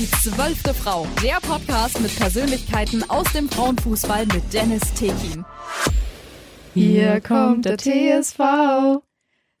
Die 0.00 0.10
zwölfte 0.12 0.72
Frau. 0.72 1.06
Der 1.22 1.36
Podcast 1.46 2.00
mit 2.00 2.16
Persönlichkeiten 2.16 3.04
aus 3.10 3.30
dem 3.34 3.50
Frauenfußball 3.50 4.24
mit 4.24 4.50
Dennis 4.50 4.94
Tekin. 4.94 5.44
Hier 6.72 7.20
kommt 7.20 7.66
der 7.66 7.76
TSV 7.76 8.40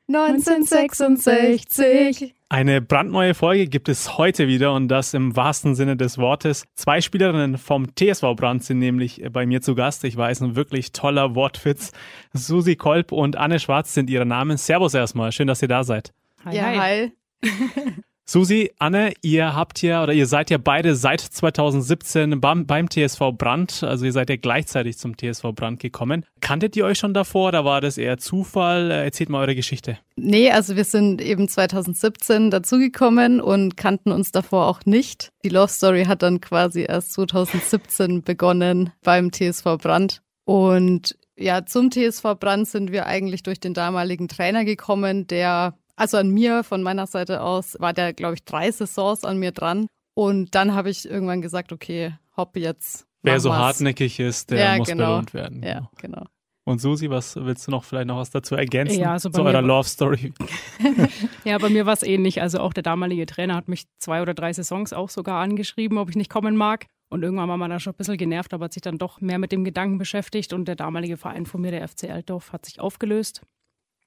1966. 0.08 2.34
Eine 2.48 2.80
brandneue 2.80 3.34
Folge 3.34 3.66
gibt 3.66 3.90
es 3.90 4.16
heute 4.16 4.48
wieder 4.48 4.72
und 4.72 4.88
das 4.88 5.12
im 5.12 5.36
wahrsten 5.36 5.74
Sinne 5.74 5.98
des 5.98 6.16
Wortes. 6.16 6.64
Zwei 6.74 7.02
Spielerinnen 7.02 7.58
vom 7.58 7.94
TSV 7.94 8.34
Brand 8.34 8.64
sind 8.64 8.78
nämlich 8.78 9.22
bei 9.30 9.44
mir 9.44 9.60
zu 9.60 9.74
Gast. 9.74 10.04
Ich 10.04 10.16
weiß, 10.16 10.40
ein 10.40 10.56
wirklich 10.56 10.92
toller 10.92 11.34
Wortwitz. 11.34 11.92
Susi 12.32 12.76
Kolb 12.76 13.12
und 13.12 13.36
Anne 13.36 13.60
Schwarz 13.60 13.92
sind 13.92 14.08
ihre 14.08 14.24
Namen. 14.24 14.56
Servus 14.56 14.94
erstmal. 14.94 15.32
Schön, 15.32 15.48
dass 15.48 15.60
ihr 15.60 15.68
da 15.68 15.84
seid. 15.84 16.14
Hi, 16.46 16.56
ja, 16.56 16.80
hi. 16.80 17.12
Susi, 18.32 18.70
Anne, 18.78 19.12
ihr 19.22 19.56
habt 19.56 19.82
ja 19.82 20.04
oder 20.04 20.12
ihr 20.12 20.28
seid 20.28 20.50
ja 20.50 20.58
beide 20.58 20.94
seit 20.94 21.20
2017 21.20 22.40
beim, 22.40 22.64
beim, 22.64 22.88
TSV 22.88 23.32
Brand, 23.36 23.82
also 23.82 24.04
ihr 24.04 24.12
seid 24.12 24.30
ja 24.30 24.36
gleichzeitig 24.36 24.98
zum 24.98 25.16
TSV 25.16 25.46
Brand 25.52 25.80
gekommen. 25.80 26.24
Kanntet 26.40 26.76
ihr 26.76 26.84
euch 26.84 26.96
schon 26.96 27.12
davor 27.12 27.48
oder 27.48 27.64
war 27.64 27.80
das 27.80 27.98
eher 27.98 28.18
Zufall? 28.18 28.92
Erzählt 28.92 29.30
mal 29.30 29.40
eure 29.40 29.56
Geschichte. 29.56 29.98
Nee, 30.14 30.48
also 30.52 30.76
wir 30.76 30.84
sind 30.84 31.20
eben 31.20 31.48
2017 31.48 32.52
dazugekommen 32.52 33.40
und 33.40 33.76
kannten 33.76 34.12
uns 34.12 34.30
davor 34.30 34.68
auch 34.68 34.86
nicht. 34.86 35.32
Die 35.44 35.48
Love 35.48 35.72
Story 35.72 36.04
hat 36.04 36.22
dann 36.22 36.40
quasi 36.40 36.86
erst 36.88 37.14
2017 37.14 38.22
begonnen 38.22 38.92
beim 39.02 39.32
TSV 39.32 39.76
Brand. 39.82 40.22
Und 40.44 41.18
ja, 41.36 41.66
zum 41.66 41.90
TSV 41.90 42.36
Brand 42.38 42.68
sind 42.68 42.92
wir 42.92 43.06
eigentlich 43.06 43.42
durch 43.42 43.58
den 43.58 43.74
damaligen 43.74 44.28
Trainer 44.28 44.64
gekommen, 44.64 45.26
der 45.26 45.74
also 46.00 46.16
an 46.16 46.30
mir, 46.30 46.64
von 46.64 46.82
meiner 46.82 47.06
Seite 47.06 47.42
aus, 47.42 47.76
war 47.78 47.92
der, 47.92 48.14
glaube 48.14 48.34
ich, 48.34 48.44
drei 48.44 48.70
Saisons 48.70 49.22
an 49.22 49.38
mir 49.38 49.52
dran. 49.52 49.86
Und 50.14 50.54
dann 50.54 50.74
habe 50.74 50.88
ich 50.88 51.08
irgendwann 51.08 51.42
gesagt, 51.42 51.72
okay, 51.72 52.14
hopp 52.36 52.56
jetzt. 52.56 53.06
Wer 53.22 53.38
so 53.38 53.50
was. 53.50 53.58
hartnäckig 53.58 54.18
ist, 54.18 54.50
der 54.50 54.58
ja, 54.58 54.76
muss 54.78 54.88
genau. 54.88 55.10
belohnt 55.10 55.34
werden. 55.34 55.62
Ja, 55.62 55.90
genau. 55.98 56.24
Und 56.64 56.80
Susi, 56.80 57.10
was 57.10 57.36
willst 57.36 57.66
du 57.66 57.70
noch 57.70 57.84
vielleicht 57.84 58.06
noch 58.06 58.16
was 58.16 58.30
dazu 58.30 58.54
ergänzen 58.54 59.00
ja, 59.00 59.12
also 59.12 59.28
zu 59.28 59.42
eurer 59.42 59.60
Love 59.60 59.88
Story? 59.88 60.32
ja, 61.44 61.58
bei 61.58 61.68
mir 61.68 61.84
war 61.84 61.92
es 61.92 62.02
ähnlich. 62.02 62.40
Also 62.40 62.60
auch 62.60 62.72
der 62.72 62.82
damalige 62.82 63.26
Trainer 63.26 63.54
hat 63.54 63.68
mich 63.68 63.84
zwei 63.98 64.22
oder 64.22 64.32
drei 64.32 64.52
Saisons 64.54 64.94
auch 64.94 65.10
sogar 65.10 65.42
angeschrieben, 65.42 65.98
ob 65.98 66.08
ich 66.08 66.16
nicht 66.16 66.30
kommen 66.30 66.56
mag. 66.56 66.86
Und 67.10 67.22
irgendwann 67.22 67.48
war 67.48 67.56
man 67.58 67.70
da 67.70 67.78
schon 67.78 67.92
ein 67.92 67.96
bisschen 67.96 68.16
genervt, 68.16 68.54
aber 68.54 68.66
hat 68.66 68.72
sich 68.72 68.82
dann 68.82 68.96
doch 68.96 69.20
mehr 69.20 69.38
mit 69.38 69.52
dem 69.52 69.64
Gedanken 69.64 69.98
beschäftigt. 69.98 70.54
Und 70.54 70.66
der 70.66 70.76
damalige 70.76 71.18
Verein 71.18 71.44
von 71.44 71.60
mir, 71.60 71.72
der 71.72 71.86
FC 71.86 72.04
Altdorf, 72.04 72.52
hat 72.52 72.64
sich 72.64 72.80
aufgelöst. 72.80 73.42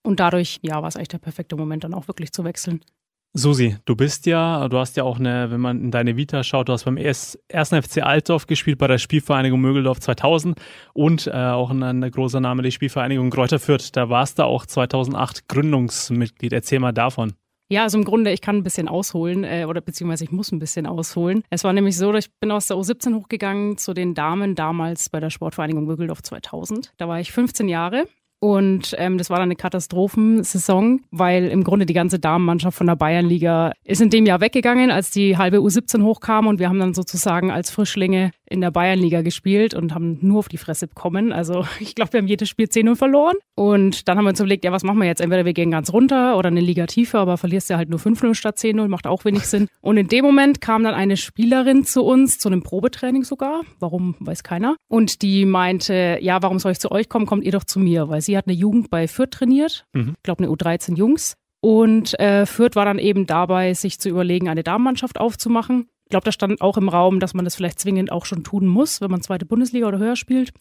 Und 0.04 0.20
dadurch, 0.20 0.60
ja, 0.62 0.82
war 0.82 0.88
es 0.88 0.96
eigentlich 0.96 1.08
der 1.10 1.18
perfekte 1.18 1.56
Moment, 1.56 1.84
dann 1.84 1.94
auch 1.94 2.08
wirklich 2.08 2.32
zu 2.32 2.44
wechseln. 2.44 2.82
Susi, 3.36 3.78
du 3.86 3.96
bist 3.96 4.28
ja, 4.28 4.68
du 4.70 4.78
hast 4.78 4.96
ja 4.96 5.04
auch 5.04 5.18
eine, 5.18 5.50
wenn 5.50 5.60
man 5.60 5.82
in 5.82 5.90
deine 5.90 6.16
Vita 6.16 6.44
schaut, 6.44 6.70
du 6.70 6.74
hast 6.74 6.84
beim 6.84 6.98
ersten 6.98 7.82
FC 7.82 8.04
Altdorf 8.04 8.46
gespielt, 8.46 8.78
bei 8.78 8.86
der 8.86 9.00
Spielvereinigung 9.00 9.60
Mögeldorf 9.60 10.00
2000 10.00 10.62
und 10.94 11.26
äh, 11.26 11.32
auch 11.32 11.72
ein, 11.72 11.82
ein 11.82 12.12
großer 12.12 12.40
Name 12.40 12.62
der 12.62 12.70
Spielvereinigung 12.70 13.32
Kräuter 13.32 13.58
Fürth. 13.58 13.90
Da 13.94 14.10
warst 14.10 14.38
du 14.38 14.44
auch 14.44 14.68
2008 14.68 15.48
Gründungsmitglied. 15.48 16.54
Erzähl 16.54 16.80
mal 16.80 16.92
davon. 16.92 17.34
Ja, 17.70 17.82
also 17.82 17.98
im 17.98 18.04
Grunde, 18.04 18.32
ich 18.32 18.42
kann 18.42 18.58
ein 18.58 18.64
bisschen 18.64 18.88
ausholen 18.88 19.44
äh, 19.44 19.66
oder 19.68 19.82
beziehungsweise 19.82 20.26
ich 20.26 20.32
muss 20.32 20.52
ein 20.52 20.60
bisschen 20.60 20.86
ausholen. 20.86 21.44
Es 21.50 21.64
war 21.64 21.74
nämlich 21.74 21.98
so, 21.98 22.12
dass 22.12 22.26
ich 22.26 22.32
bin 22.40 22.52
aus 22.52 22.68
der 22.68 22.78
U17 22.78 23.16
hochgegangen 23.16 23.80
zu 23.80 23.96
den 23.96 24.14
Damen 24.14 24.54
damals 24.54 25.10
bei 25.10 25.20
der 25.20 25.32
Sportvereinigung 25.32 25.86
Mögeldorf 25.86 26.22
2000. 26.22 26.94
Da 26.98 27.08
war 27.08 27.20
ich 27.20 27.32
15 27.32 27.68
Jahre 27.68 28.06
und 28.44 28.94
ähm, 28.98 29.18
das 29.18 29.30
war 29.30 29.38
dann 29.38 29.44
eine 29.44 29.56
Katastrophensaison, 29.56 31.00
weil 31.12 31.46
im 31.46 31.64
Grunde 31.64 31.86
die 31.86 31.94
ganze 31.94 32.20
Damenmannschaft 32.20 32.78
von 32.78 32.88
der 32.88 32.98
Bayernliga 32.98 33.72
ist 33.86 34.02
in 34.02 34.10
dem 34.10 34.26
Jahr 34.26 34.42
weggegangen, 34.42 34.92
als 34.92 35.12
die 35.12 35.38
halbe 35.38 35.60
U17 35.60 36.04
hochkam 36.04 36.48
und 36.48 36.60
wir 36.60 36.68
haben 36.68 36.78
dann 36.78 36.94
sozusagen 36.94 37.52
als 37.52 37.72
Frischlinge 37.72 38.32
in 38.54 38.62
der 38.62 38.72
Bayernliga 38.72 39.22
gespielt 39.22 39.74
und 39.74 39.96
haben 39.96 40.20
nur 40.22 40.40
auf 40.40 40.48
die 40.48 40.58
Fresse 40.58 40.88
bekommen. 40.88 41.34
Also 41.34 41.66
ich 41.80 41.96
glaube, 41.96 42.14
wir 42.14 42.20
haben 42.20 42.28
jedes 42.28 42.50
Spiel 42.50 42.68
10-0 42.68 42.96
verloren. 42.96 43.36
Und 43.56 44.08
dann 44.08 44.18
haben 44.18 44.26
wir 44.26 44.30
uns 44.30 44.40
überlegt, 44.40 44.66
ja, 44.66 44.72
was 44.72 44.84
machen 44.84 45.00
wir 45.00 45.06
jetzt? 45.06 45.22
Entweder 45.22 45.46
wir 45.46 45.54
gehen 45.54 45.72
ganz 45.72 45.94
runter 45.94 46.38
oder 46.38 46.48
eine 46.48 46.60
Liga 46.60 46.86
tiefer, 46.86 47.20
aber 47.20 47.38
verlierst 47.38 47.70
ja 47.70 47.78
halt 47.78 47.90
nur 47.90 48.00
5-0 48.00 48.34
statt 48.36 48.58
10-0, 48.58 48.88
macht 48.88 49.08
auch 49.08 49.26
wenig 49.26 49.48
Sinn. 49.48 49.68
Und 49.82 49.98
in 49.98 50.08
dem 50.08 50.26
Moment 50.26 50.62
kam 50.62 50.84
dann 50.84 50.94
eine 50.94 51.18
Spielerin 51.18 51.84
zu 51.84 52.04
uns, 52.04 52.40
zu 52.40 52.50
einem 52.50 52.64
Probetraining 52.64 53.24
sogar. 53.24 53.62
Warum, 53.80 54.16
weiß 54.20 54.44
keiner. 54.44 54.76
Und 54.88 55.22
die 55.22 55.46
meinte, 55.46 56.18
ja, 56.22 56.42
warum 56.42 56.60
soll 56.60 56.74
ich 56.74 56.80
zu 56.80 56.92
euch 56.92 57.10
kommen? 57.10 57.26
Kommt 57.26 57.44
ihr 57.44 57.52
doch 57.52 57.64
zu 57.64 57.80
mir, 57.80 58.10
weil 58.10 58.22
sie 58.22 58.33
sie 58.34 58.38
hat 58.38 58.48
eine 58.48 58.56
Jugend 58.58 58.90
bei 58.90 59.08
Fürth 59.08 59.30
trainiert, 59.30 59.86
mhm. 59.94 60.16
ich 60.18 60.24
glaube 60.24 60.44
eine 60.44 60.52
U13 60.52 60.96
Jungs. 60.96 61.36
Und 61.62 62.20
äh, 62.20 62.46
Fürth 62.46 62.76
war 62.76 62.84
dann 62.84 63.00
eben 63.00 63.28
dabei, 63.28 63.74
sich 63.74 64.00
zu 64.00 64.10
überlegen, 64.10 64.50
eine 64.50 64.64
Damenmannschaft 64.64 65.20
aufzumachen. 65.20 65.88
Ich 66.06 66.10
glaube, 66.10 66.26
da 66.26 66.32
stand 66.32 66.60
auch 66.62 66.78
im 66.78 66.90
Raum, 66.90 67.20
dass 67.20 67.36
man 67.36 67.46
das 67.46 67.56
vielleicht 67.56 67.80
zwingend 67.80 68.12
auch 68.12 68.26
schon 68.26 68.44
tun 68.44 68.66
muss, 68.68 69.02
wenn 69.02 69.12
man 69.12 69.22
zweite 69.22 69.46
Bundesliga 69.46 69.88
oder 69.88 70.00
höher 70.00 70.16
spielt, 70.16 70.52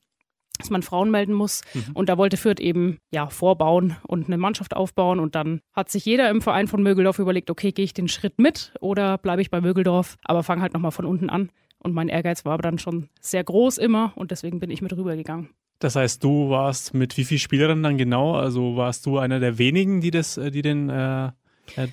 dass 0.59 0.71
man 0.71 0.83
Frauen 0.83 1.11
melden 1.11 1.33
muss. 1.33 1.63
Mhm. 1.73 1.85
Und 1.95 2.09
da 2.09 2.19
wollte 2.19 2.37
Fürth 2.37 2.61
eben 2.61 2.99
ja 3.11 3.29
vorbauen 3.29 3.97
und 4.07 4.27
eine 4.27 4.37
Mannschaft 4.37 4.77
aufbauen. 4.77 5.19
Und 5.19 5.35
dann 5.35 5.61
hat 5.73 5.91
sich 5.91 6.05
jeder 6.05 6.29
im 6.29 6.43
Verein 6.43 6.69
von 6.69 6.83
Mögeldorf 6.83 7.19
überlegt, 7.19 7.51
okay, 7.51 7.73
gehe 7.73 7.87
ich 7.87 7.95
den 7.95 8.09
Schritt 8.09 8.39
mit 8.39 8.75
oder 8.81 9.17
bleibe 9.17 9.41
ich 9.41 9.51
bei 9.51 9.63
Mögeldorf, 9.63 10.19
aber 10.25 10.43
fange 10.43 10.61
halt 10.61 10.75
nochmal 10.75 10.93
von 10.93 11.07
unten 11.07 11.31
an. 11.31 11.51
Und 11.79 11.95
mein 11.95 12.09
Ehrgeiz 12.09 12.45
war 12.45 12.53
aber 12.53 12.63
dann 12.63 12.79
schon 12.79 13.09
sehr 13.21 13.43
groß 13.43 13.79
immer 13.79 14.13
und 14.15 14.31
deswegen 14.31 14.61
bin 14.61 14.71
ich 14.71 14.83
mit 14.83 14.95
rübergegangen. 14.95 15.49
Das 15.83 15.97
heißt, 15.97 16.23
du 16.23 16.49
warst 16.49 16.95
mit 16.95 17.17
wie 17.17 17.25
vielen 17.25 17.41
Spielerinnen 17.41 17.83
dann 17.83 17.99
genau? 17.99 18.37
Also 18.37 18.77
warst 18.77 19.05
du 19.05 19.19
einer 19.19 19.41
der 19.41 19.59
wenigen, 19.59 20.01
die 20.01 20.13
das, 20.13 20.37
äh, 20.37 20.53
die 20.53 20.63
den 20.63 20.89
äh, 20.89 21.27
äh, 21.77 21.89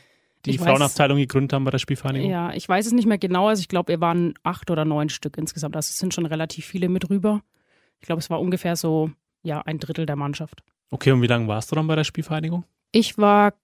die 0.46 0.52
ich 0.52 0.60
Frauenabteilung 0.60 1.18
weiß, 1.18 1.24
gegründet 1.24 1.54
haben 1.54 1.64
bei 1.64 1.72
der 1.72 1.80
Spielvereinigung? 1.80 2.30
Ja, 2.30 2.54
ich 2.54 2.70
weiß 2.70 2.86
es 2.86 2.94
nicht 2.94 3.08
mehr 3.08 3.18
genau. 3.18 3.48
Also 3.48 3.62
ich 3.62 3.68
glaube, 3.68 3.88
wir 3.90 4.00
waren 4.00 4.36
acht 4.44 4.70
oder 4.70 4.86
neun 4.86 5.10
Stück 5.10 5.38
insgesamt. 5.38 5.76
Also 5.76 5.90
es 5.90 5.98
sind 5.98 6.14
schon 6.14 6.28
relativ 6.28 6.66
viele 6.66 6.88
mit 6.88 7.10
rüber. 7.10 7.42
Ich 8.00 8.06
glaube, 8.06 8.20
es 8.20 8.30
war 8.30 8.40
ungefähr 8.40 8.76
so 8.76 9.10
ja 9.42 9.62
ein 9.62 9.80
Drittel 9.80 10.06
der 10.06 10.16
Mannschaft. 10.16 10.62
Okay, 10.92 11.12
und 11.12 11.24
wie 11.24 11.28
lange 11.28 11.48
warst 11.48 11.72
du 11.72 11.76
dann 11.76 11.88
bei 11.88 11.96
der 11.96 12.04
Spielvereinigung? 12.04 12.66
Ich 12.92 13.18
war 13.18 13.56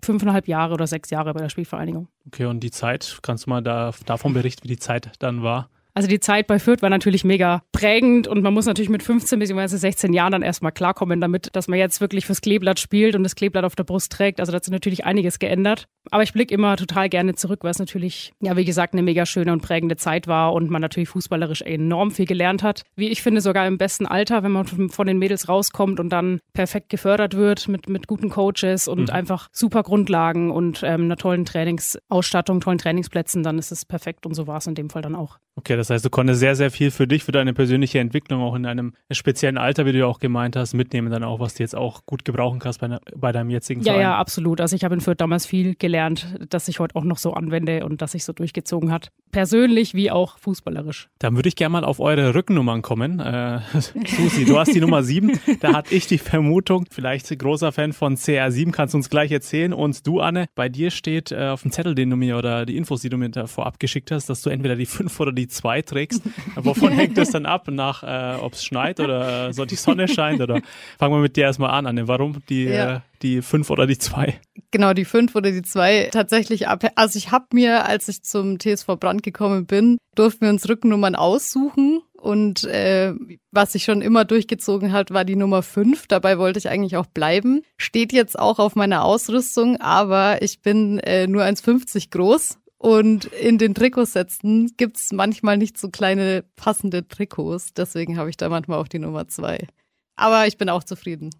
fünfeinhalb 0.00 0.46
Jahre 0.46 0.74
oder 0.74 0.86
sechs 0.86 1.10
Jahre 1.10 1.34
bei 1.34 1.40
der 1.40 1.48
Spielvereinigung. 1.48 2.06
Okay, 2.28 2.44
und 2.44 2.60
die 2.60 2.70
Zeit, 2.70 3.18
kannst 3.22 3.46
du 3.46 3.50
mal 3.50 3.62
da, 3.62 3.92
davon 4.06 4.32
berichten, 4.32 4.62
wie 4.64 4.68
die 4.68 4.78
Zeit 4.78 5.10
dann 5.18 5.42
war? 5.42 5.70
Also 5.94 6.08
die 6.08 6.20
Zeit 6.20 6.46
bei 6.46 6.58
Fürth 6.58 6.80
war 6.80 6.88
natürlich 6.88 7.22
mega 7.22 7.62
prägend 7.72 8.26
und 8.26 8.42
man 8.42 8.54
muss 8.54 8.66
natürlich 8.66 8.88
mit 8.88 9.02
15 9.02 9.38
bzw. 9.38 9.76
16 9.76 10.12
Jahren 10.14 10.32
dann 10.32 10.42
erstmal 10.42 10.72
klarkommen 10.72 11.20
damit, 11.20 11.50
dass 11.52 11.68
man 11.68 11.78
jetzt 11.78 12.00
wirklich 12.00 12.24
fürs 12.24 12.40
Kleeblatt 12.40 12.80
spielt 12.80 13.14
und 13.14 13.22
das 13.24 13.34
Kleeblatt 13.34 13.64
auf 13.64 13.76
der 13.76 13.84
Brust 13.84 14.10
trägt. 14.10 14.40
Also 14.40 14.52
da 14.52 14.56
hat 14.56 14.64
sich 14.64 14.72
natürlich 14.72 15.04
einiges 15.04 15.38
geändert. 15.38 15.88
Aber 16.10 16.22
ich 16.22 16.32
blicke 16.32 16.54
immer 16.54 16.76
total 16.76 17.08
gerne 17.08 17.34
zurück, 17.34 17.60
weil 17.62 17.70
es 17.70 17.78
natürlich, 17.78 18.32
ja, 18.40 18.56
wie 18.56 18.64
gesagt, 18.64 18.94
eine 18.94 19.02
mega 19.02 19.26
schöne 19.26 19.52
und 19.52 19.60
prägende 19.60 19.96
Zeit 19.96 20.26
war 20.26 20.52
und 20.52 20.70
man 20.70 20.80
natürlich 20.80 21.10
fußballerisch 21.10 21.62
enorm 21.62 22.10
viel 22.10 22.26
gelernt 22.26 22.62
hat. 22.62 22.82
Wie 22.96 23.08
ich 23.08 23.22
finde, 23.22 23.40
sogar 23.40 23.66
im 23.66 23.78
besten 23.78 24.06
Alter, 24.06 24.42
wenn 24.42 24.52
man 24.52 24.66
von 24.66 25.06
den 25.06 25.18
Mädels 25.18 25.48
rauskommt 25.48 26.00
und 26.00 26.08
dann 26.08 26.40
perfekt 26.54 26.88
gefördert 26.88 27.36
wird 27.36 27.68
mit, 27.68 27.88
mit 27.88 28.06
guten 28.06 28.30
Coaches 28.30 28.88
und 28.88 29.08
mhm. 29.08 29.10
einfach 29.10 29.48
super 29.52 29.82
Grundlagen 29.82 30.50
und 30.50 30.82
ähm, 30.82 31.02
einer 31.02 31.16
tollen 31.16 31.44
Trainingsausstattung, 31.44 32.60
tollen 32.60 32.78
Trainingsplätzen, 32.78 33.42
dann 33.42 33.58
ist 33.58 33.70
es 33.70 33.84
perfekt 33.84 34.26
und 34.26 34.34
so 34.34 34.46
war 34.46 34.56
es 34.56 34.66
in 34.66 34.74
dem 34.74 34.90
Fall 34.90 35.02
dann 35.02 35.14
auch. 35.14 35.38
Okay, 35.54 35.76
das 35.82 35.90
heißt, 35.90 36.04
du 36.04 36.10
konntest 36.10 36.38
sehr, 36.38 36.54
sehr 36.54 36.70
viel 36.70 36.92
für 36.92 37.08
dich, 37.08 37.24
für 37.24 37.32
deine 37.32 37.52
persönliche 37.52 37.98
Entwicklung 37.98 38.40
auch 38.40 38.54
in 38.54 38.66
einem 38.66 38.92
speziellen 39.10 39.58
Alter, 39.58 39.84
wie 39.84 39.90
du 39.90 39.98
ja 39.98 40.06
auch 40.06 40.20
gemeint 40.20 40.54
hast, 40.54 40.74
mitnehmen 40.74 41.10
dann 41.10 41.24
auch, 41.24 41.40
was 41.40 41.54
du 41.54 41.64
jetzt 41.64 41.74
auch 41.74 42.06
gut 42.06 42.24
gebrauchen 42.24 42.60
kannst 42.60 42.80
bei, 42.80 42.98
bei 43.16 43.32
deinem 43.32 43.50
jetzigen 43.50 43.82
Verein. 43.82 43.96
Ja, 43.96 44.02
ja, 44.02 44.16
absolut. 44.16 44.60
Also 44.60 44.76
ich 44.76 44.84
habe 44.84 44.94
in 44.94 45.00
Fürth 45.00 45.20
damals 45.20 45.44
viel 45.44 45.74
gelernt, 45.74 46.38
das 46.50 46.68
ich 46.68 46.78
heute 46.78 46.94
auch 46.94 47.02
noch 47.02 47.18
so 47.18 47.32
anwende 47.32 47.84
und 47.84 48.00
das 48.00 48.12
sich 48.12 48.24
so 48.24 48.32
durchgezogen 48.32 48.92
hat. 48.92 49.10
Persönlich 49.32 49.94
wie 49.94 50.12
auch 50.12 50.38
fußballerisch. 50.38 51.08
Dann 51.18 51.34
würde 51.34 51.48
ich 51.48 51.56
gerne 51.56 51.72
mal 51.72 51.84
auf 51.84 51.98
eure 51.98 52.32
Rückennummern 52.32 52.82
kommen. 52.82 53.18
Äh, 53.18 53.58
Susi, 54.06 54.44
du 54.44 54.60
hast 54.60 54.74
die 54.74 54.80
Nummer 54.80 55.02
7. 55.02 55.32
Da 55.58 55.72
hatte 55.72 55.92
ich 55.92 56.06
die 56.06 56.18
Vermutung, 56.18 56.86
vielleicht 56.90 57.36
großer 57.36 57.72
Fan 57.72 57.92
von 57.92 58.16
CR7, 58.16 58.70
kannst 58.70 58.94
du 58.94 58.98
uns 58.98 59.10
gleich 59.10 59.32
erzählen. 59.32 59.72
Und 59.72 60.06
du, 60.06 60.20
Anne, 60.20 60.46
bei 60.54 60.68
dir 60.68 60.92
steht 60.92 61.32
äh, 61.32 61.48
auf 61.48 61.62
dem 61.62 61.72
Zettel, 61.72 61.96
den 61.96 62.10
du 62.10 62.16
mir 62.16 62.36
oder 62.36 62.66
die 62.66 62.76
Infos, 62.76 63.00
die 63.00 63.08
du 63.08 63.16
mir 63.16 63.30
da 63.30 63.46
vorab 63.46 63.80
geschickt 63.80 64.12
hast, 64.12 64.28
dass 64.28 64.42
du 64.42 64.50
entweder 64.50 64.76
die 64.76 64.86
5 64.86 65.18
oder 65.18 65.32
die 65.32 65.48
2 65.48 65.71
trägst. 65.80 66.22
Wovon 66.56 66.92
hängt 66.92 67.16
das 67.16 67.30
dann 67.30 67.46
ab? 67.46 67.68
Nach, 67.70 68.02
äh, 68.02 68.38
ob 68.38 68.52
es 68.52 68.64
schneit 68.64 69.00
oder 69.00 69.48
äh, 69.48 69.52
so 69.52 69.64
die 69.64 69.76
Sonne 69.76 70.08
scheint? 70.08 70.40
Oder 70.42 70.60
fangen 70.98 71.14
wir 71.14 71.20
mit 71.20 71.36
dir 71.36 71.44
erstmal 71.44 71.70
an, 71.70 71.86
Anne. 71.86 72.08
Warum 72.08 72.42
die, 72.48 72.64
ja. 72.64 72.96
äh, 72.96 73.00
die 73.22 73.40
fünf 73.40 73.70
oder 73.70 73.86
die 73.86 73.98
zwei? 73.98 74.38
Genau, 74.70 74.92
die 74.92 75.04
fünf 75.04 75.34
oder 75.34 75.50
die 75.50 75.62
zwei 75.62 76.10
tatsächlich 76.12 76.68
ab. 76.68 76.84
Also 76.96 77.16
ich 77.16 77.30
habe 77.30 77.46
mir, 77.54 77.86
als 77.86 78.08
ich 78.08 78.22
zum 78.22 78.58
TSV 78.58 78.86
Brand 78.98 79.22
gekommen 79.22 79.66
bin, 79.66 79.98
durften 80.14 80.42
wir 80.42 80.50
uns 80.50 80.68
Rückennummern 80.68 81.14
aussuchen. 81.14 82.02
Und 82.22 82.64
äh, 82.64 83.14
was 83.50 83.72
sich 83.72 83.82
schon 83.82 84.00
immer 84.00 84.24
durchgezogen 84.24 84.92
hat, 84.92 85.10
war 85.10 85.24
die 85.24 85.34
Nummer 85.34 85.62
fünf. 85.62 86.06
Dabei 86.06 86.38
wollte 86.38 86.60
ich 86.60 86.68
eigentlich 86.68 86.96
auch 86.96 87.06
bleiben. 87.06 87.62
Steht 87.76 88.12
jetzt 88.12 88.38
auch 88.38 88.60
auf 88.60 88.76
meiner 88.76 89.02
Ausrüstung, 89.04 89.80
aber 89.80 90.40
ich 90.40 90.62
bin 90.62 90.98
äh, 91.00 91.26
nur 91.26 91.42
1,50 91.42 92.10
groß 92.10 92.58
und 92.82 93.26
in 93.26 93.58
den 93.58 93.74
Trikotsätzen 93.76 94.72
gibt's 94.76 95.12
manchmal 95.12 95.56
nicht 95.56 95.78
so 95.78 95.88
kleine 95.88 96.42
passende 96.56 97.06
Trikots. 97.06 97.72
Deswegen 97.74 98.18
habe 98.18 98.28
ich 98.28 98.36
da 98.36 98.48
manchmal 98.48 98.80
auch 98.80 98.88
die 98.88 98.98
Nummer 98.98 99.28
zwei. 99.28 99.68
Aber 100.16 100.48
ich 100.48 100.58
bin 100.58 100.68
auch 100.68 100.82
zufrieden. 100.82 101.30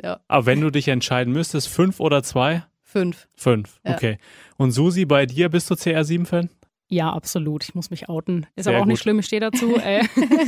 Ja. 0.00 0.20
Aber 0.28 0.46
wenn 0.46 0.60
du 0.60 0.70
dich 0.70 0.86
entscheiden 0.86 1.32
müsstest, 1.32 1.66
fünf 1.66 1.98
oder 1.98 2.22
zwei? 2.22 2.64
Fünf. 2.82 3.26
Fünf, 3.34 3.80
okay. 3.82 4.18
Und 4.58 4.70
Susi, 4.70 5.04
bei 5.04 5.26
dir 5.26 5.48
bist 5.48 5.68
du 5.70 5.74
CR7-Fan? 5.74 6.50
Ja, 6.88 7.12
absolut. 7.12 7.64
Ich 7.64 7.74
muss 7.74 7.90
mich 7.90 8.08
outen. 8.08 8.46
Ist 8.54 8.64
Sehr 8.64 8.74
aber 8.74 8.82
auch 8.82 8.86
nicht 8.86 8.98
gut. 8.98 9.02
schlimm, 9.02 9.18
ich 9.18 9.26
stehe 9.26 9.40
dazu. 9.40 9.74
Äh, 9.82 10.04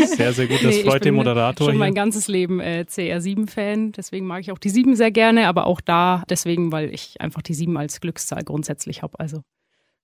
Sehr, 0.06 0.32
sehr 0.32 0.46
gut. 0.46 0.58
Das 0.62 0.72
nee, 0.72 0.80
ich 0.82 0.86
freut 0.86 1.04
den 1.04 1.14
bin 1.14 1.24
Moderator 1.24 1.64
Schon 1.64 1.72
hier. 1.74 1.78
mein 1.80 1.94
ganzes 1.94 2.28
Leben 2.28 2.60
äh, 2.60 2.84
CR7-Fan. 2.88 3.90
Deswegen 3.90 4.26
mag 4.26 4.42
ich 4.42 4.52
auch 4.52 4.58
die 4.58 4.70
7 4.70 4.94
sehr 4.94 5.10
gerne, 5.10 5.48
aber 5.48 5.66
auch 5.66 5.80
da 5.80 6.22
deswegen, 6.30 6.70
weil 6.70 6.94
ich 6.94 7.20
einfach 7.20 7.42
die 7.42 7.54
7 7.54 7.76
als 7.76 8.00
Glückszahl 8.00 8.44
grundsätzlich 8.44 9.02
habe. 9.02 9.18
Also 9.18 9.42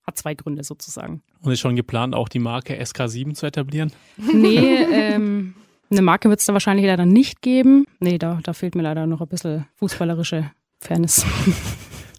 hat 0.06 0.17
zwei 0.17 0.35
Gründe 0.35 0.64
sozusagen. 0.64 1.23
Und 1.43 1.52
ist 1.52 1.61
schon 1.61 1.76
geplant, 1.76 2.14
auch 2.14 2.29
die 2.29 2.38
Marke 2.38 2.81
SK7 2.81 3.35
zu 3.35 3.47
etablieren? 3.47 3.93
Nee, 4.32 4.85
ähm, 4.93 5.55
eine 5.91 6.02
Marke 6.02 6.29
wird 6.29 6.41
es 6.41 6.47
da 6.47 6.52
wahrscheinlich 6.52 6.87
leider 6.87 7.05
nicht 7.05 7.43
geben. 7.43 7.85
Nee, 7.99 8.19
da, 8.19 8.38
da 8.43 8.52
fehlt 8.52 8.75
mir 8.75 8.82
leider 8.82 9.06
noch 9.06 9.20
ein 9.20 9.29
bisschen 9.29 9.67
fußballerische 9.76 10.50
Fairness. 10.79 11.26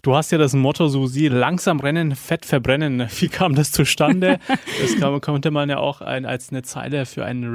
Du 0.02 0.16
hast 0.16 0.32
ja 0.32 0.38
das 0.38 0.52
Motto, 0.52 0.88
Susi, 0.88 1.28
langsam 1.28 1.78
rennen, 1.78 2.16
fett 2.16 2.44
verbrennen. 2.44 3.08
Wie 3.20 3.28
kam 3.28 3.54
das 3.54 3.70
zustande? 3.70 4.40
Das 4.82 4.98
kann, 4.98 5.20
konnte 5.20 5.52
man 5.52 5.70
ja 5.70 5.78
auch 5.78 6.00
ein, 6.00 6.26
als 6.26 6.50
eine 6.50 6.62
Zeile 6.62 7.06
für 7.06 7.24
einen 7.24 7.52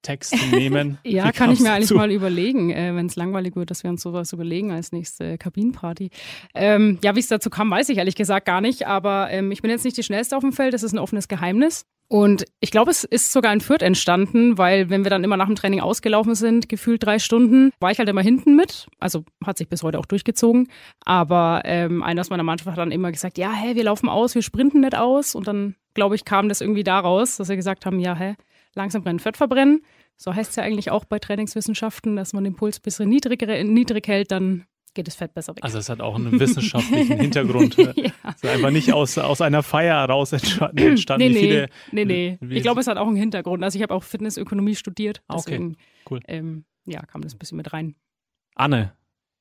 Rap-Text 0.00 0.34
nehmen. 0.52 0.98
Ja, 1.10 1.32
kann 1.32 1.50
ich 1.50 1.60
mir 1.60 1.72
eigentlich 1.72 1.90
mal 1.90 2.10
überlegen, 2.10 2.70
äh, 2.70 2.94
wenn 2.94 3.06
es 3.06 3.16
langweilig 3.16 3.56
wird, 3.56 3.70
dass 3.70 3.82
wir 3.82 3.90
uns 3.90 4.02
sowas 4.02 4.32
überlegen 4.32 4.70
als 4.70 4.92
nächste 4.92 5.38
Kabinenparty. 5.38 6.10
Ähm, 6.54 6.98
ja, 7.02 7.16
wie 7.16 7.20
es 7.20 7.28
dazu 7.28 7.50
kam, 7.50 7.70
weiß 7.70 7.88
ich 7.88 7.98
ehrlich 7.98 8.14
gesagt 8.14 8.46
gar 8.46 8.60
nicht, 8.60 8.86
aber 8.86 9.30
ähm, 9.30 9.50
ich 9.50 9.62
bin 9.62 9.70
jetzt 9.70 9.84
nicht 9.84 9.96
die 9.96 10.02
Schnellste 10.02 10.36
auf 10.36 10.42
dem 10.42 10.52
Feld, 10.52 10.72
das 10.72 10.82
ist 10.82 10.92
ein 10.92 10.98
offenes 10.98 11.28
Geheimnis. 11.28 11.84
Und 12.08 12.44
ich 12.60 12.70
glaube, 12.70 12.90
es 12.90 13.04
ist 13.04 13.32
sogar 13.32 13.52
in 13.52 13.60
Fürth 13.60 13.82
entstanden, 13.82 14.58
weil 14.58 14.90
wenn 14.90 15.04
wir 15.04 15.10
dann 15.10 15.22
immer 15.22 15.36
nach 15.36 15.46
dem 15.46 15.54
Training 15.54 15.80
ausgelaufen 15.80 16.34
sind, 16.34 16.68
gefühlt 16.68 17.04
drei 17.04 17.18
Stunden, 17.18 17.70
war 17.78 17.92
ich 17.92 17.98
halt 17.98 18.08
immer 18.08 18.22
hinten 18.22 18.56
mit. 18.56 18.88
Also 18.98 19.24
hat 19.44 19.58
sich 19.58 19.68
bis 19.68 19.82
heute 19.82 19.98
auch 19.98 20.06
durchgezogen. 20.06 20.68
Aber 21.04 21.62
ähm, 21.64 22.02
einer 22.02 22.20
aus 22.20 22.30
meiner 22.30 22.42
Mannschaft 22.42 22.68
hat 22.68 22.78
dann 22.78 22.90
immer 22.90 23.12
gesagt, 23.12 23.38
ja, 23.38 23.52
hä, 23.52 23.76
wir 23.76 23.84
laufen 23.84 24.08
aus, 24.08 24.34
wir 24.34 24.42
sprinten 24.42 24.80
nicht 24.80 24.96
aus. 24.96 25.36
Und 25.36 25.46
dann, 25.46 25.76
glaube 25.94 26.16
ich, 26.16 26.24
kam 26.24 26.48
das 26.48 26.60
irgendwie 26.60 26.82
daraus, 26.82 27.36
dass 27.36 27.48
wir 27.48 27.56
gesagt 27.56 27.86
haben, 27.86 28.00
ja, 28.00 28.16
hä, 28.16 28.34
langsam 28.74 29.02
brennen, 29.02 29.18
Fett 29.18 29.36
verbrennen. 29.36 29.82
So 30.16 30.34
heißt 30.34 30.50
es 30.50 30.56
ja 30.56 30.62
eigentlich 30.62 30.90
auch 30.90 31.04
bei 31.04 31.18
Trainingswissenschaften, 31.18 32.16
dass 32.16 32.32
man 32.32 32.44
den 32.44 32.54
Puls 32.54 32.78
ein 32.78 32.82
bisschen 32.82 33.08
niedrig, 33.08 33.42
niedrig 33.64 34.06
hält, 34.06 34.30
dann 34.30 34.66
geht 34.94 35.06
das 35.06 35.14
Fett 35.14 35.34
besser 35.34 35.54
weg. 35.54 35.64
Also 35.64 35.78
es 35.78 35.88
hat 35.88 36.00
auch 36.00 36.16
einen 36.16 36.38
wissenschaftlichen 36.38 37.16
Hintergrund. 37.20 37.78
Es 37.78 37.96
ja. 37.96 38.04
ist 38.34 38.46
einfach 38.46 38.70
nicht 38.70 38.92
aus, 38.92 39.16
aus 39.18 39.40
einer 39.40 39.62
Feier 39.62 40.00
heraus 40.00 40.32
entstanden. 40.32 40.76
Nee, 41.18 41.28
nee, 41.28 41.40
viele, 41.40 41.68
nee, 41.92 42.04
nee. 42.04 42.38
Ich 42.50 42.62
glaube, 42.62 42.80
es 42.80 42.86
hat 42.86 42.96
auch 42.96 43.06
einen 43.06 43.16
Hintergrund. 43.16 43.62
Also 43.62 43.76
ich 43.78 43.82
habe 43.82 43.94
auch 43.94 44.02
Fitnessökonomie 44.02 44.74
studiert. 44.74 45.22
Ah, 45.28 45.34
okay. 45.34 45.42
Deswegen, 45.46 45.76
Cool. 46.10 46.20
ähm, 46.26 46.64
ja, 46.86 47.02
kam 47.02 47.22
das 47.22 47.34
ein 47.34 47.38
bisschen 47.38 47.56
mit 47.56 47.72
rein. 47.72 47.94
Anne, 48.56 48.92